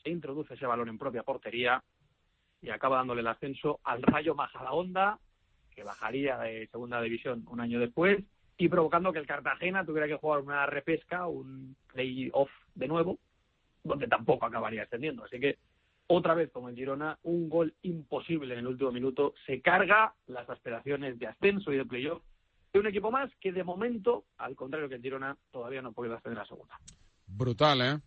se 0.03 0.09
introduce 0.09 0.53
ese 0.53 0.65
balón 0.65 0.89
en 0.89 0.97
propia 0.97 1.23
portería 1.23 1.83
y 2.61 2.69
acaba 2.69 2.97
dándole 2.97 3.21
el 3.21 3.27
ascenso 3.27 3.79
al 3.83 4.01
Rayo 4.01 4.35
Majadahonda 4.35 5.19
que 5.71 5.83
bajaría 5.83 6.37
de 6.37 6.67
segunda 6.67 7.01
división 7.01 7.43
un 7.47 7.59
año 7.59 7.79
después 7.79 8.23
y 8.57 8.69
provocando 8.69 9.11
que 9.11 9.19
el 9.19 9.27
Cartagena 9.27 9.85
tuviera 9.85 10.07
que 10.07 10.15
jugar 10.15 10.41
una 10.41 10.65
repesca, 10.65 11.27
un 11.27 11.75
play-off 11.91 12.51
de 12.75 12.87
nuevo, 12.87 13.17
donde 13.83 14.07
tampoco 14.07 14.45
acabaría 14.45 14.83
ascendiendo. 14.83 15.23
Así 15.23 15.39
que 15.39 15.57
otra 16.15 16.33
vez, 16.33 16.49
como 16.51 16.69
en 16.69 16.75
Girona, 16.75 17.17
un 17.23 17.49
gol 17.49 17.73
imposible 17.81 18.53
en 18.53 18.59
el 18.61 18.67
último 18.67 18.91
minuto 18.91 19.33
se 19.45 19.61
carga 19.61 20.13
las 20.27 20.49
aspiraciones 20.49 21.17
de 21.19 21.27
ascenso 21.27 21.71
y 21.71 21.77
de 21.77 21.85
playoff 21.85 22.21
de 22.73 22.79
un 22.79 22.87
equipo 22.87 23.11
más 23.11 23.29
que 23.39 23.51
de 23.51 23.63
momento, 23.63 24.25
al 24.37 24.55
contrario 24.55 24.89
que 24.89 24.95
en 24.95 25.03
Girona, 25.03 25.37
todavía 25.51 25.81
no 25.81 25.93
puede 25.93 26.13
ascender 26.13 26.41
a 26.41 26.45
segunda. 26.47 26.75
Brutal, 27.27 27.81
¿eh? 27.81 27.99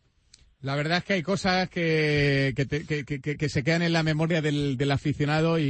La 0.63 0.75
verdad 0.75 0.99
es 0.99 1.05
que 1.05 1.13
hay 1.13 1.23
cosas 1.23 1.69
que, 1.69 2.53
que, 2.57 2.65
te- 2.67 2.87
que- 2.87 3.05
que- 3.05 3.21
que- 3.21 3.37
que 3.37 3.49
se 3.49 3.63
quedan 3.63 3.83
en 3.83 3.93
la 3.93 4.03
memoria 4.03 4.41
del, 4.43 4.77
del 4.77 4.91
aficionado 4.91 5.59
y, 5.59 5.63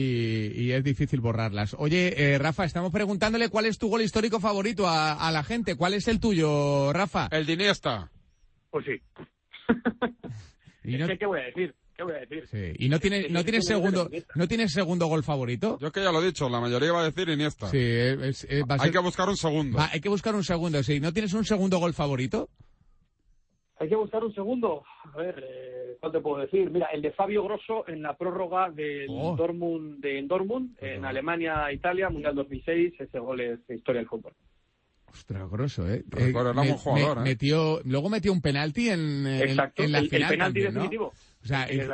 y 0.54 0.72
es 0.72 0.82
difícil 0.84 1.20
borrarlas. 1.20 1.74
Oye, 1.78 2.14
eh, 2.34 2.38
Rafa, 2.38 2.64
estamos 2.64 2.92
preguntándole 2.92 3.48
cuál 3.50 3.66
es 3.66 3.78
tu 3.78 3.88
gol 3.88 4.02
histórico 4.02 4.40
favorito 4.40 4.86
a, 4.86 5.14
a 5.14 5.32
la 5.32 5.42
gente. 5.42 5.74
¿Cuál 5.76 5.94
es 5.94 6.06
el 6.08 6.20
tuyo, 6.20 6.92
Rafa? 6.92 7.28
El 7.32 7.44
de 7.46 7.52
Iniesta. 7.54 8.10
Pues 8.70 8.86
sí. 8.86 9.02
Y 10.84 10.96
no, 10.98 11.08
¿Qué, 11.08 11.18
qué 11.18 11.26
voy 11.26 11.40
a 11.40 11.44
decir? 11.46 11.74
¿Qué 11.96 12.02
voy 12.02 12.12
a 12.12 12.18
decir? 12.18 12.46
sí, 12.50 12.72
y 12.78 12.88
no 12.88 13.00
tiene, 13.00 13.28
no 13.30 13.42
tiene 13.42 13.62
segundo, 13.62 14.10
no 14.34 14.46
tiene 14.48 14.68
segundo 14.68 15.06
gol 15.06 15.22
favorito. 15.22 15.78
Yo 15.80 15.90
que 15.90 16.02
ya 16.02 16.12
lo 16.12 16.22
he 16.22 16.26
dicho, 16.26 16.48
la 16.48 16.60
mayoría 16.60 16.92
va 16.92 17.00
a 17.00 17.04
decir 17.10 17.28
Iniesta. 17.28 17.68
Sí, 17.68 17.78
es- 17.80 18.44
es- 18.44 18.62
va 18.64 18.76
a 18.76 18.82
Hay 18.82 18.90
que 18.90 18.98
buscar 18.98 19.28
un 19.28 19.36
segundo. 19.36 19.78
va, 19.78 19.88
hay 19.92 20.00
que 20.00 20.08
buscar 20.10 20.34
un 20.34 20.44
segundo. 20.44 20.82
Sí, 20.82 21.00
¿no 21.00 21.12
tienes 21.12 21.32
un 21.32 21.44
segundo 21.44 21.78
gol 21.78 21.94
favorito? 21.94 22.50
Hay 23.78 23.88
que 23.88 23.96
buscar 23.96 24.24
un 24.24 24.34
segundo. 24.34 24.82
A 25.12 25.16
ver, 25.18 25.42
eh, 25.46 25.96
¿cuál 26.00 26.12
te 26.12 26.20
puedo 26.20 26.38
decir? 26.42 26.70
Mira, 26.70 26.86
el 26.92 27.02
de 27.02 27.12
Fabio 27.12 27.42
Grosso 27.44 27.86
en 27.88 28.02
la 28.02 28.16
prórroga 28.16 28.70
del 28.70 29.06
Oh. 29.10 29.36
Dortmund, 29.36 30.00
de 30.00 30.22
Dortmund, 30.22 30.76
en 30.80 31.04
Alemania, 31.04 31.70
Italia, 31.72 32.08
Mundial 32.08 32.34
2006. 32.34 32.94
Ese 32.98 33.18
gol 33.18 33.40
es 33.40 33.58
historia 33.68 34.00
del 34.00 34.08
fútbol. 34.08 34.32
Ostras, 35.12 35.48
grosso, 35.50 35.88
¿eh? 35.88 36.04
Eh, 36.16 36.32
me- 36.32 36.32
buen 36.32 36.76
jugador, 36.76 37.16
me- 37.18 37.22
¿eh? 37.22 37.24
metió, 37.32 37.80
luego 37.84 38.10
metió 38.10 38.32
un 38.32 38.40
penalti 38.42 38.88
en, 38.90 39.26
en- 39.26 39.42
Exacto, 39.48 39.82
en 39.82 39.92
la 39.92 39.98
el, 39.98 40.04
el 40.04 40.10
final 40.10 40.28
penalti 40.30 40.62
también, 40.62 40.74
¿no? 41.00 41.12
O 41.46 41.48
sea, 41.48 41.64
el 41.64 41.88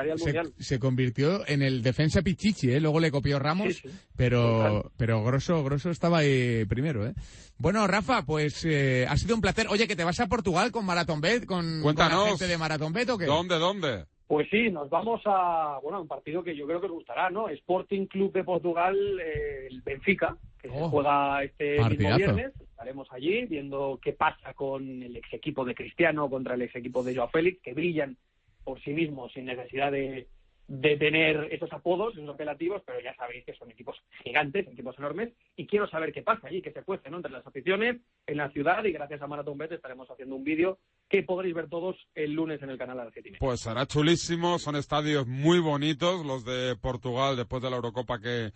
se, 0.56 0.78
convirtió 0.78 1.46
en 1.46 1.60
el 1.60 1.82
defensa 1.82 2.22
Pichichi, 2.22 2.70
¿eh? 2.72 2.80
Luego 2.80 3.00
le 3.00 3.10
copió 3.10 3.38
Ramos, 3.38 3.74
Sí, 3.76 3.88
sí. 3.90 3.94
pero, 4.16 4.40
Total. 4.42 4.90
pero 4.96 5.22
Grosso, 5.22 5.62
Grosso 5.62 5.90
estaba 5.90 6.18
ahí 6.18 6.64
primero, 6.64 7.06
¿eh? 7.06 7.12
Bueno, 7.58 7.86
Rafa, 7.86 8.24
pues 8.24 8.64
eh, 8.64 9.04
ha 9.06 9.16
sido 9.18 9.34
un 9.34 9.42
placer. 9.42 9.66
Oye, 9.68 9.86
que 9.86 9.94
te 9.94 10.04
vas 10.04 10.18
a 10.20 10.26
Portugal 10.26 10.72
con 10.72 10.86
Marathon 10.86 11.20
Bet, 11.20 11.44
con, 11.44 11.58
con 11.64 11.76
la 11.76 11.82
Cuéntanos. 11.82 12.28
gente 12.30 12.46
de 12.46 12.56
Marathon 12.56 12.92
Bet 12.94 13.10
o 13.10 13.18
qué? 13.18 13.26
¿Dónde, 13.26 13.58
dónde? 13.58 14.06
Pues 14.26 14.48
sí, 14.50 14.70
nos 14.70 14.88
vamos 14.88 15.20
a 15.26 15.78
bueno 15.82 15.98
a 15.98 16.00
un 16.00 16.08
partido 16.08 16.42
que 16.42 16.56
yo 16.56 16.66
creo 16.66 16.80
que 16.80 16.86
os 16.86 16.92
gustará, 16.92 17.28
¿no? 17.28 17.50
Sporting 17.50 18.06
Club 18.06 18.32
de 18.32 18.42
Portugal, 18.44 18.96
eh, 19.20 19.66
el 19.70 19.82
Benfica, 19.82 20.38
que 20.58 20.68
Oh, 20.70 20.84
se 20.84 20.88
juega 20.88 21.44
este 21.44 21.76
mismo 21.84 22.16
viernes. 22.16 22.52
Estaremos 22.58 23.06
allí 23.12 23.44
viendo 23.44 24.00
qué 24.02 24.14
pasa 24.14 24.54
con 24.54 25.02
el 25.02 25.14
ex 25.16 25.32
equipo 25.34 25.64
de 25.66 25.74
Cristiano 25.74 26.30
contra 26.30 26.54
el 26.54 26.62
ex 26.62 26.74
equipo 26.76 27.02
de 27.04 27.14
Joao 27.14 27.28
Félix, 27.28 27.60
que 27.62 27.74
brillan 27.74 28.16
por 28.64 28.80
sí 28.82 28.92
mismos 28.92 29.32
sin 29.32 29.46
necesidad 29.46 29.92
de, 29.92 30.28
de 30.68 30.96
tener 30.96 31.48
esos 31.50 31.72
apodos, 31.72 32.14
esos 32.16 32.28
apelativos, 32.28 32.82
pero 32.86 33.00
ya 33.00 33.14
sabéis 33.14 33.44
que 33.44 33.54
son 33.54 33.70
equipos 33.70 33.96
gigantes, 34.24 34.66
equipos 34.66 34.96
enormes, 34.98 35.32
y 35.56 35.66
quiero 35.66 35.86
saber 35.88 36.12
qué 36.12 36.22
pasa 36.22 36.48
allí, 36.48 36.62
qué 36.62 36.72
se 36.72 36.82
cuece 36.82 37.10
¿no? 37.10 37.18
entre 37.18 37.32
las 37.32 37.46
aficiones 37.46 38.00
en 38.26 38.36
la 38.36 38.50
ciudad, 38.50 38.82
y 38.84 38.92
gracias 38.92 39.20
a 39.20 39.26
Marathon 39.26 39.58
Bet 39.58 39.72
estaremos 39.72 40.10
haciendo 40.10 40.36
un 40.36 40.44
vídeo 40.44 40.78
que 41.10 41.22
podréis 41.22 41.54
ver 41.54 41.68
todos 41.68 41.96
el 42.14 42.32
lunes 42.32 42.62
en 42.62 42.70
el 42.70 42.78
canal 42.78 42.96
de 42.96 43.22
media. 43.22 43.38
Pues 43.38 43.60
será 43.60 43.84
chulísimo, 43.86 44.58
son 44.58 44.76
estadios 44.76 45.26
muy 45.26 45.58
bonitos 45.58 46.24
los 46.24 46.44
de 46.44 46.74
Portugal 46.76 47.36
después 47.36 47.62
de 47.62 47.68
la 47.68 47.76
Eurocopa 47.76 48.18
que, 48.18 48.52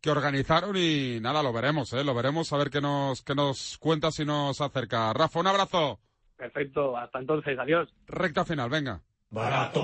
que 0.00 0.10
organizaron 0.10 0.76
y 0.76 1.20
nada, 1.20 1.44
lo 1.44 1.52
veremos, 1.52 1.92
¿eh? 1.92 2.02
Lo 2.02 2.12
veremos 2.14 2.52
a 2.52 2.56
ver 2.56 2.70
qué 2.70 2.80
nos, 2.80 3.22
qué 3.22 3.36
nos 3.36 3.78
cuenta 3.78 4.10
si 4.10 4.24
nos 4.24 4.60
acerca. 4.60 5.12
Rafa, 5.12 5.38
un 5.38 5.46
abrazo. 5.46 6.00
Perfecto, 6.36 6.96
hasta 6.96 7.20
entonces, 7.20 7.56
adiós. 7.56 7.88
Recta 8.08 8.44
final, 8.44 8.68
venga. 8.68 9.00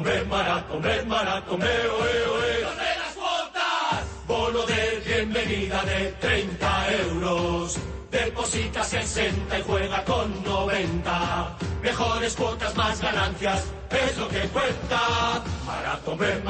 Bet, 0.02 1.06
maratón 1.06 1.58
Bet, 1.58 1.66
oe, 1.68 2.26
oe. 2.26 2.62
¿Dónde 2.64 2.84
las 2.98 3.14
cuotas? 3.14 4.04
Bono 4.26 4.66
de 4.66 5.02
bienvenida 5.06 5.82
de 5.84 6.12
30 6.20 6.92
euros. 6.98 7.78
Deposita 8.10 8.82
60 8.82 9.58
y 9.58 9.62
juega 9.62 10.04
con 10.04 10.42
90. 10.42 11.58
Mejores 11.82 12.34
cuotas, 12.34 12.74
más 12.76 13.00
ganancias, 13.00 13.64
es 13.90 14.16
lo 14.16 14.28
que 14.28 14.40
cuenta. 14.48 15.44
Bet, 16.18 16.44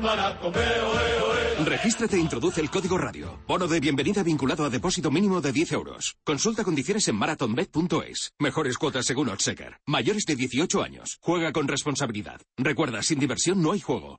maratón 0.00 0.52
Bet, 0.52 0.80
oe. 0.82 1.64
Regístrate 1.64 2.16
e 2.16 2.20
introduce 2.20 2.60
el 2.60 2.70
código 2.70 2.96
radio. 2.96 3.40
Bono 3.46 3.66
de 3.66 3.80
bienvenida 3.80 4.22
vinculado 4.22 4.64
a 4.64 4.70
depósito 4.70 5.10
mínimo 5.10 5.40
de 5.40 5.52
10 5.52 5.72
euros. 5.72 6.16
Consulta 6.24 6.62
condiciones 6.62 7.08
en 7.08 7.16
marathonbet.es. 7.16 8.32
Mejores 8.38 8.78
cuotas 8.78 9.06
según 9.06 9.28
Odsecker. 9.28 9.80
Mayores 9.86 10.24
de 10.24 10.36
18 10.36 10.82
años. 10.82 11.18
Juega 11.20 11.52
con 11.52 11.66
responsabilidad. 11.66 12.40
Recuerda, 12.56 13.02
sin 13.02 13.18
diversión 13.18 13.60
no 13.60 13.72
hay 13.72 13.80
juego. 13.80 14.18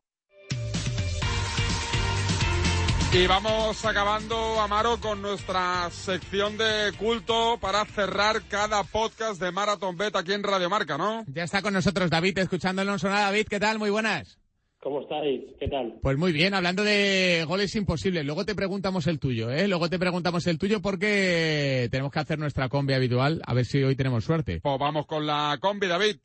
Y 3.13 3.25
vamos 3.25 3.83
acabando, 3.85 4.35
Amaro, 4.59 4.99
con 4.99 5.21
nuestra 5.21 5.89
sección 5.89 6.57
de 6.57 6.91
culto 6.99 7.57
para 7.59 7.85
cerrar 7.85 8.41
cada 8.49 8.83
podcast 8.83 9.41
de 9.41 9.51
Marathon 9.51 9.97
Bet 9.97 10.15
aquí 10.15 10.33
en 10.33 10.43
Radio 10.43 10.69
Marca, 10.69 10.97
¿no? 10.97 11.23
Ya 11.33 11.43
está 11.43 11.61
con 11.61 11.73
nosotros 11.73 12.09
David, 12.09 12.37
escuchándonos 12.37 13.01
sonar. 13.01 13.31
David, 13.31 13.47
¿qué 13.49 13.59
tal? 13.59 13.79
Muy 13.79 13.89
buenas. 13.89 14.37
¿Cómo 14.81 15.01
estáis? 15.01 15.41
¿Qué 15.59 15.67
tal? 15.67 15.95
Pues 16.01 16.17
muy 16.17 16.31
bien, 16.31 16.53
hablando 16.53 16.83
de 16.83 17.45
goles 17.47 17.75
imposibles, 17.75 18.25
luego 18.25 18.45
te 18.45 18.55
preguntamos 18.55 19.07
el 19.07 19.19
tuyo, 19.19 19.49
¿eh? 19.49 19.67
Luego 19.67 19.89
te 19.89 19.97
preguntamos 19.97 20.45
el 20.45 20.59
tuyo 20.59 20.81
porque 20.81 21.87
tenemos 21.89 22.11
que 22.11 22.19
hacer 22.19 22.37
nuestra 22.37 22.69
combi 22.69 22.93
habitual, 22.93 23.41
a 23.45 23.53
ver 23.53 23.65
si 23.65 23.81
hoy 23.83 23.95
tenemos 23.95 24.25
suerte. 24.25 24.59
Pues 24.61 24.79
vamos 24.79 25.07
con 25.07 25.25
la 25.25 25.57
combi, 25.59 25.87
David. 25.87 26.17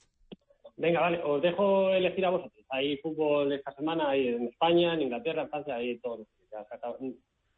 Venga, 0.77 1.01
vale, 1.01 1.21
os 1.25 1.41
dejo 1.41 1.91
elegir 1.91 2.27
a 2.27 2.31
vosotros. 2.31 2.65
Hay 2.71 2.97
fútbol 2.99 3.53
esta 3.53 3.73
semana, 3.73 4.11
hay 4.11 4.29
en 4.29 4.49
España, 4.49 4.95
en 4.95 5.03
Inglaterra, 5.03 5.43
en 5.43 5.49
Francia, 5.49 5.77
hay 5.77 5.99
todo. 5.99 6.27
Ya 6.53 6.65
se 6.69 6.75
acaba- 6.75 6.97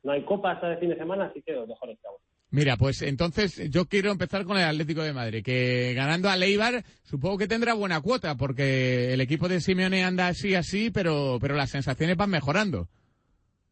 No 0.03 0.13
hay 0.13 0.25
copa 0.25 0.53
hasta 0.53 0.73
el 0.73 0.79
fin 0.79 0.91
de 0.91 0.97
semana, 0.97 1.27
así 1.27 1.43
que 1.43 1.57
os 1.57 1.67
dejo 1.69 1.87
vosotros. 1.87 2.21
Mira, 2.51 2.77
pues 2.77 3.03
entonces 3.03 3.69
yo 3.71 3.87
quiero 3.87 4.13
empezar 4.13 4.45
con 4.45 4.57
el 4.57 4.65
Atlético 4.65 5.03
de 5.03 5.13
Madrid, 5.13 5.43
que 5.43 5.93
ganando 5.95 6.29
a 6.29 6.37
Leibar 6.37 6.85
supongo 7.03 7.39
que 7.39 7.49
tendrá 7.49 7.75
buena 7.75 8.01
cuota, 8.01 8.37
porque 8.37 9.13
el 9.13 9.21
equipo 9.21 9.49
de 9.49 9.61
Simeone 9.61 10.05
anda 10.05 10.29
así, 10.29 10.55
así, 10.55 10.91
pero, 10.91 11.39
pero 11.41 11.57
las 11.57 11.71
sensaciones 11.71 12.17
van 12.17 12.31
mejorando. 12.31 12.87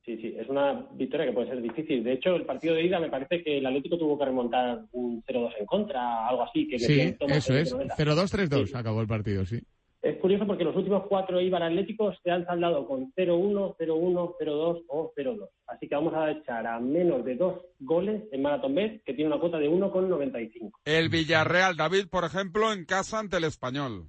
Sí, 0.04 0.16
sí, 0.16 0.34
es 0.36 0.48
una 0.48 0.84
victoria 0.94 1.26
que 1.26 1.32
puede 1.32 1.46
ser 1.48 1.62
difícil. 1.62 2.02
De 2.02 2.14
hecho, 2.14 2.34
el 2.34 2.44
partido 2.44 2.74
de 2.74 2.84
ida 2.86 2.98
me 2.98 3.08
parece 3.08 3.44
que 3.44 3.58
el 3.58 3.66
Atlético 3.66 3.98
tuvo 3.98 4.18
que 4.18 4.24
remontar 4.24 4.80
un 4.90 5.22
0-2 5.22 5.52
en 5.60 5.66
contra, 5.66 6.26
algo 6.26 6.42
así. 6.42 6.66
Que 6.66 6.76
Sí, 6.80 7.00
eso 7.00 7.52
el 7.52 7.60
es. 7.60 7.72
90. 7.72 7.94
0-2-3-2 7.94 8.66
Sí. 8.70 8.72
acabó 8.76 9.00
el 9.00 9.06
partido, 9.06 9.46
sí. 9.46 9.60
Es 10.02 10.16
curioso 10.18 10.46
porque 10.48 10.64
los 10.64 10.74
últimos 10.74 11.04
cuatro 11.08 11.40
Ibar 11.40 11.62
Atléticos 11.62 12.18
se 12.24 12.30
han 12.32 12.44
saldado 12.44 12.86
con 12.88 13.12
0-1, 13.14 13.76
0-1, 13.78 14.34
0-2 14.36 14.84
o 14.88 15.12
0-2. 15.16 15.48
Así 15.68 15.88
que 15.88 15.94
vamos 15.94 16.12
a 16.14 16.32
echar 16.32 16.66
a 16.66 16.80
menos 16.80 17.24
de 17.24 17.36
dos 17.36 17.60
goles 17.78 18.24
en 18.32 18.42
Marathon 18.42 18.74
Bet, 18.74 19.04
que 19.04 19.14
tiene 19.14 19.30
una 19.30 19.38
cuota 19.40 19.58
de 19.58 19.68
1,95. 19.70 20.72
El 20.84 21.08
Villarreal, 21.08 21.76
David, 21.76 22.06
por 22.10 22.24
ejemplo, 22.24 22.72
en 22.72 22.84
casa 22.84 23.20
ante 23.20 23.36
el 23.36 23.44
Español. 23.44 24.08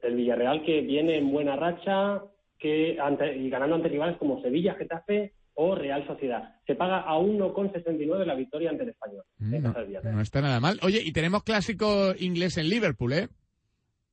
El 0.00 0.16
Villarreal 0.16 0.64
que 0.64 0.80
viene 0.80 1.18
en 1.18 1.30
buena 1.30 1.54
racha 1.54 2.20
que 2.58 2.98
ante- 3.00 3.36
y 3.36 3.48
ganando 3.48 3.76
ante 3.76 3.88
rivales 3.88 4.16
como 4.16 4.42
Sevilla, 4.42 4.74
Getafe 4.74 5.34
o 5.54 5.76
Real 5.76 6.04
Sociedad. 6.06 6.56
Se 6.66 6.74
paga 6.74 7.00
a 7.02 7.16
1,69 7.18 8.24
la 8.26 8.34
victoria 8.34 8.70
ante 8.70 8.82
el 8.82 8.88
Español. 8.90 9.22
Mm, 9.38 9.62
No, 9.62 9.72
no 10.12 10.20
está 10.20 10.40
nada 10.40 10.58
mal. 10.58 10.78
Oye, 10.82 11.00
y 11.04 11.12
tenemos 11.12 11.44
clásico 11.44 12.12
inglés 12.18 12.56
en 12.58 12.68
Liverpool, 12.68 13.12
¿eh? 13.12 13.28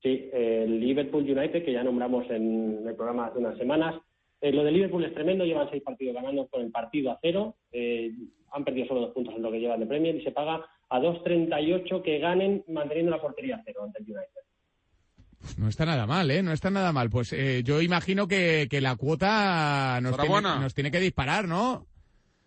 Sí, 0.06 0.30
el 0.32 0.80
Liverpool 0.80 1.24
United, 1.24 1.65
que 1.65 1.74
ya 1.74 1.84
nombramos 1.84 2.30
en 2.30 2.84
el 2.88 2.94
programa 2.94 3.26
hace 3.26 3.39
unas 3.39 3.58
semanas. 3.58 3.96
Eh, 4.39 4.52
lo 4.52 4.63
de 4.63 4.72
Liverpool 4.72 5.04
es 5.04 5.15
tremendo, 5.15 5.46
llevan 5.46 5.68
seis 5.72 5.82
partidos 5.82 6.13
ganando 6.13 6.46
con 6.46 6.62
el 6.62 6.70
partido 6.70 7.10
a 7.10 7.18
cero. 7.20 7.56
Eh, 7.72 8.12
han 8.52 8.63
perdido 8.63 8.86
solo 8.86 9.02
dos 9.02 9.15
puntos 9.15 9.34
en 9.36 9.41
lo 9.41 9.52
que 9.52 9.60
llevan 9.60 9.80
de 9.80 9.88
Premier 9.88 10.15
y 10.15 10.24
se 10.24 10.30
paga 10.30 10.63
a 10.89 11.00
2.38 11.00 12.04
que 12.04 12.20
ganen 12.20 12.63
manteniendo 12.68 13.10
la 13.10 13.20
portería 13.20 13.56
a 13.56 13.63
cero 13.65 13.82
ante 13.84 14.04
el 14.04 14.12
United. 14.12 15.58
No 15.58 15.70
está 15.70 15.88
nada 15.88 16.06
mal, 16.06 16.30
¿eh? 16.30 16.44
No 16.44 16.52
está 16.52 16.70
nada 16.70 16.94
mal. 16.94 17.10
Pues 17.10 17.34
eh, 17.34 17.63
yo 17.63 17.82
imagino 17.82 18.28
que, 18.28 18.68
que 18.70 18.82
la 18.82 18.96
cuota 18.98 20.00
nos 20.04 20.76
tiene 20.76 20.91
que 20.91 21.00
disparar, 21.00 21.48
¿no? 21.48 21.88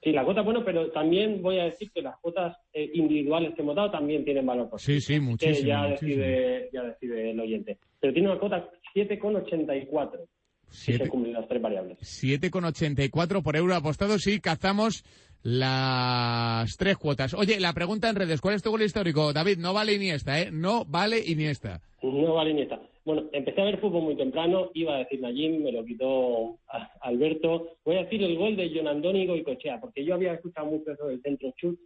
Sí, 0.03 0.13
la 0.13 0.25
cuota, 0.25 0.43
bueno, 0.43 0.65
pero 0.65 0.91
también 0.93 1.43
voy 1.43 1.59
a 1.59 1.65
decir 1.65 1.91
que 1.91 2.03
las 2.03 2.17
cuotas 2.19 2.57
eh, 2.73 2.89
individuales 2.95 3.55
que 3.55 3.63
hemos 3.63 3.75
dado 3.75 3.91
también 3.91 4.25
tienen 4.25 4.47
valor. 4.47 4.71
por 4.71 4.81
Sí, 4.81 5.01
sí, 5.01 5.15
que 5.15 5.21
muchísimo. 5.21 5.67
ya 5.69 5.83
muchísimo. 5.89 6.11
decide, 6.23 6.71
ya 6.73 6.83
decide 6.85 7.31
el 7.33 7.41
oyente. 7.41 7.79
Pero 7.99 8.13
tiene 8.13 8.29
una 8.31 8.39
cuota 8.39 8.71
7,84 8.95 10.27
si 10.71 10.93
se 10.93 11.09
cumplen 11.09 11.33
las 11.33 11.49
tres 11.49 11.61
variables. 11.63 11.99
7,84 12.01 13.43
por 13.43 13.57
euro 13.57 13.75
apostado 13.75 14.19
si 14.19 14.39
cazamos 14.41 15.05
las 15.43 16.77
tres 16.77 16.97
cuotas. 16.97 17.35
Oye, 17.35 17.59
la 17.59 17.73
pregunta 17.73 18.09
en 18.09 18.17
redes, 18.17 18.41
¿cuál 18.41 18.55
es 18.55 18.63
tu 18.63 18.71
gol 18.71 18.83
histórico? 18.83 19.33
David, 19.33 19.59
no 19.59 19.73
vale 19.73 19.95
Iniesta, 19.95 20.41
¿eh? 20.41 20.51
No 20.53 20.85
vale 20.85 21.23
Iniesta. 21.27 21.81
No 22.03 22.35
vale 22.35 22.55
ni 22.55 22.63
esta. 22.63 22.81
Bueno, 23.09 23.31
empecé 23.33 23.62
a 23.62 23.64
ver 23.64 23.81
fútbol 23.81 24.03
muy 24.03 24.16
temprano, 24.16 24.71
iba 24.75 24.94
a 24.94 24.99
decir 24.99 25.23
Najim, 25.23 25.62
me 25.62 25.73
lo 25.73 25.83
quitó 25.83 26.59
Alberto. 27.01 27.79
Voy 27.83 27.97
a 27.97 28.03
decir 28.05 28.23
el 28.23 28.37
gol 28.37 28.55
de 28.55 28.71
John 28.75 28.87
Andoni 28.87 29.27
Goicochea, 29.27 29.81
porque 29.81 30.05
yo 30.05 30.12
había 30.12 30.35
escuchado 30.35 30.66
mucho 30.66 30.92
eso 30.92 31.07
del 31.07 31.23
centro 31.23 31.51
chut 31.57 31.81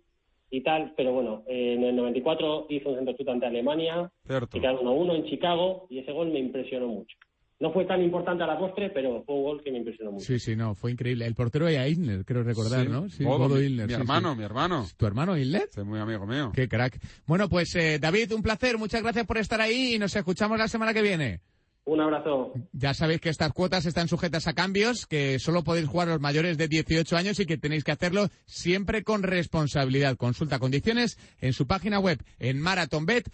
y 0.51 0.63
tal, 0.63 0.95
pero 0.97 1.13
bueno, 1.13 1.45
eh, 1.47 1.75
en 1.75 1.85
el 1.85 1.95
94 1.95 2.67
hizo 2.71 2.89
un 2.89 2.97
centro 2.97 3.15
chut 3.15 3.29
ante 3.29 3.47
Alemania, 3.47 4.11
Cierto. 4.27 4.59
y 4.59 4.61
quedaron 4.61 4.85
1-1 4.85 5.15
en 5.15 5.25
Chicago, 5.27 5.87
y 5.91 6.01
ese 6.01 6.11
gol 6.11 6.33
me 6.33 6.41
impresionó 6.41 6.89
mucho. 6.89 7.17
No 7.63 7.73
fue 7.73 7.85
tan 7.85 8.03
importante 8.03 8.43
a 8.43 8.47
la 8.49 8.59
postre, 8.59 8.91
pero 8.91 9.23
fue 9.25 9.37
un 9.37 9.43
gol 9.45 9.63
que 9.63 9.71
me 9.71 9.79
impresionó 9.79 10.11
mucho. 10.11 10.25
Sí, 10.27 10.41
sí, 10.41 10.57
no, 10.57 10.75
fue 10.75 10.91
increíble. 10.91 11.25
El 11.27 11.35
portero 11.37 11.69
era 11.69 11.87
Isner, 11.87 12.25
creo 12.25 12.43
recordar, 12.43 12.85
Sí, 12.85 12.91
¿no? 12.91 13.09
Sí, 13.09 13.23
Bodo, 13.23 13.39
Bodo 13.39 13.55
mi- 13.55 13.61
Illner, 13.67 13.87
mi 13.87 13.95
sí, 13.95 14.01
hermano, 14.01 14.33
sí. 14.33 14.39
mi 14.39 14.45
hermano. 14.45 14.87
¿Tu 14.97 15.07
hermano 15.07 15.39
Isner? 15.39 15.69
Sí, 15.73 15.81
muy 15.83 16.01
amigo 16.01 16.27
mío. 16.27 16.51
Qué 16.53 16.69
crack. 16.69 16.99
Bueno, 17.25 17.49
pues 17.49 17.75
eh, 17.77 18.01
David, 18.01 18.33
un 18.33 18.43
placer, 18.43 18.79
muchas 18.79 19.01
gracias 19.03 19.27
por 19.27 19.39
estar 19.39 19.61
ahí 19.61 19.95
y 19.95 19.99
nos 20.01 20.15
escuchamos 20.17 20.59
la 20.59 20.67
semana 20.67 20.93
que 20.93 21.03
viene. 21.03 21.41
Un 21.85 22.01
abrazo. 22.01 22.53
Ya 22.73 22.95
sabéis 22.95 23.21
que 23.21 23.29
estas 23.29 23.53
cuotas 23.53 23.87
están 23.87 24.07
sujetas 24.07 24.47
a 24.47 24.53
cambios, 24.53 25.07
que 25.07 25.41
solo 25.41 25.65
podéis 25.65 25.89
jugar 25.89 26.07
los 26.07 26.21
mayores 26.21 26.57
de 26.57 26.69
18 26.69 27.17
años 27.17 27.41
y 27.41 27.47
que 27.47 27.59
tenéis 27.59 27.83
que 27.83 27.91
hacerlo 27.91 28.29
siempre 28.47 29.03
con 29.03 29.25
responsabilidad. 29.25 30.17
Consulta 30.17 30.61
condiciones 30.61 31.19
en 31.41 31.53
su 31.53 31.67
página 31.67 31.99
web 31.99 32.23
en 32.39 32.61
marathonbet.es. 32.61 33.33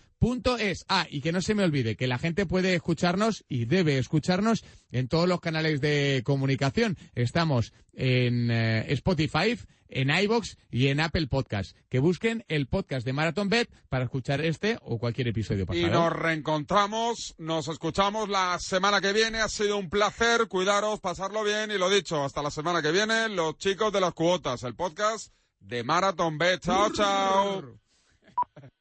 es. 0.60 0.84
Ah, 0.88 1.06
y 1.10 1.20
que 1.20 1.30
no 1.30 1.42
se 1.42 1.54
me 1.54 1.62
olvide 1.62 1.96
que 1.96 2.06
la 2.06 2.18
gente 2.18 2.46
puede 2.46 2.74
escucharnos 2.74 3.44
y 3.48 3.66
debe 3.66 3.98
escucharnos 3.98 4.64
en 4.92 5.08
todos 5.08 5.28
los 5.28 5.40
canales 5.40 5.82
de 5.82 6.22
comunicación. 6.24 6.96
Estamos 7.14 7.74
en 7.92 8.50
eh, 8.50 8.86
Spotify, 8.92 9.58
en 9.88 10.10
iBox 10.10 10.56
y 10.70 10.88
en 10.88 11.00
Apple 11.00 11.26
Podcast. 11.26 11.76
Que 11.88 11.98
busquen 11.98 12.44
el 12.48 12.66
podcast 12.66 13.04
de 13.04 13.12
Marathon 13.12 13.48
Bet 13.48 13.70
para 13.88 14.04
escuchar 14.04 14.40
este 14.40 14.78
o 14.82 14.98
cualquier 14.98 15.28
episodio 15.28 15.66
pasado. 15.66 15.86
Y 15.86 15.90
nos 15.90 16.12
reencontramos, 16.12 17.34
nos 17.38 17.68
escuchamos 17.68 18.28
la 18.28 18.58
semana 18.58 19.00
que 19.00 19.12
viene. 19.12 19.38
Ha 19.40 19.48
sido 19.48 19.76
un 19.76 19.90
placer, 19.90 20.48
cuidaros, 20.48 21.00
pasarlo 21.00 21.44
bien 21.44 21.70
y 21.70 21.78
lo 21.78 21.90
dicho, 21.90 22.24
hasta 22.24 22.42
la 22.42 22.50
semana 22.50 22.82
que 22.82 22.92
viene, 22.92 23.28
los 23.28 23.56
chicos 23.56 23.92
de 23.92 24.00
las 24.00 24.14
cuotas, 24.14 24.62
el 24.62 24.74
podcast 24.74 25.32
de 25.60 25.84
Marathon 25.84 26.38
Bet. 26.38 26.60
Chao, 26.60 26.92
chao. 26.92 27.62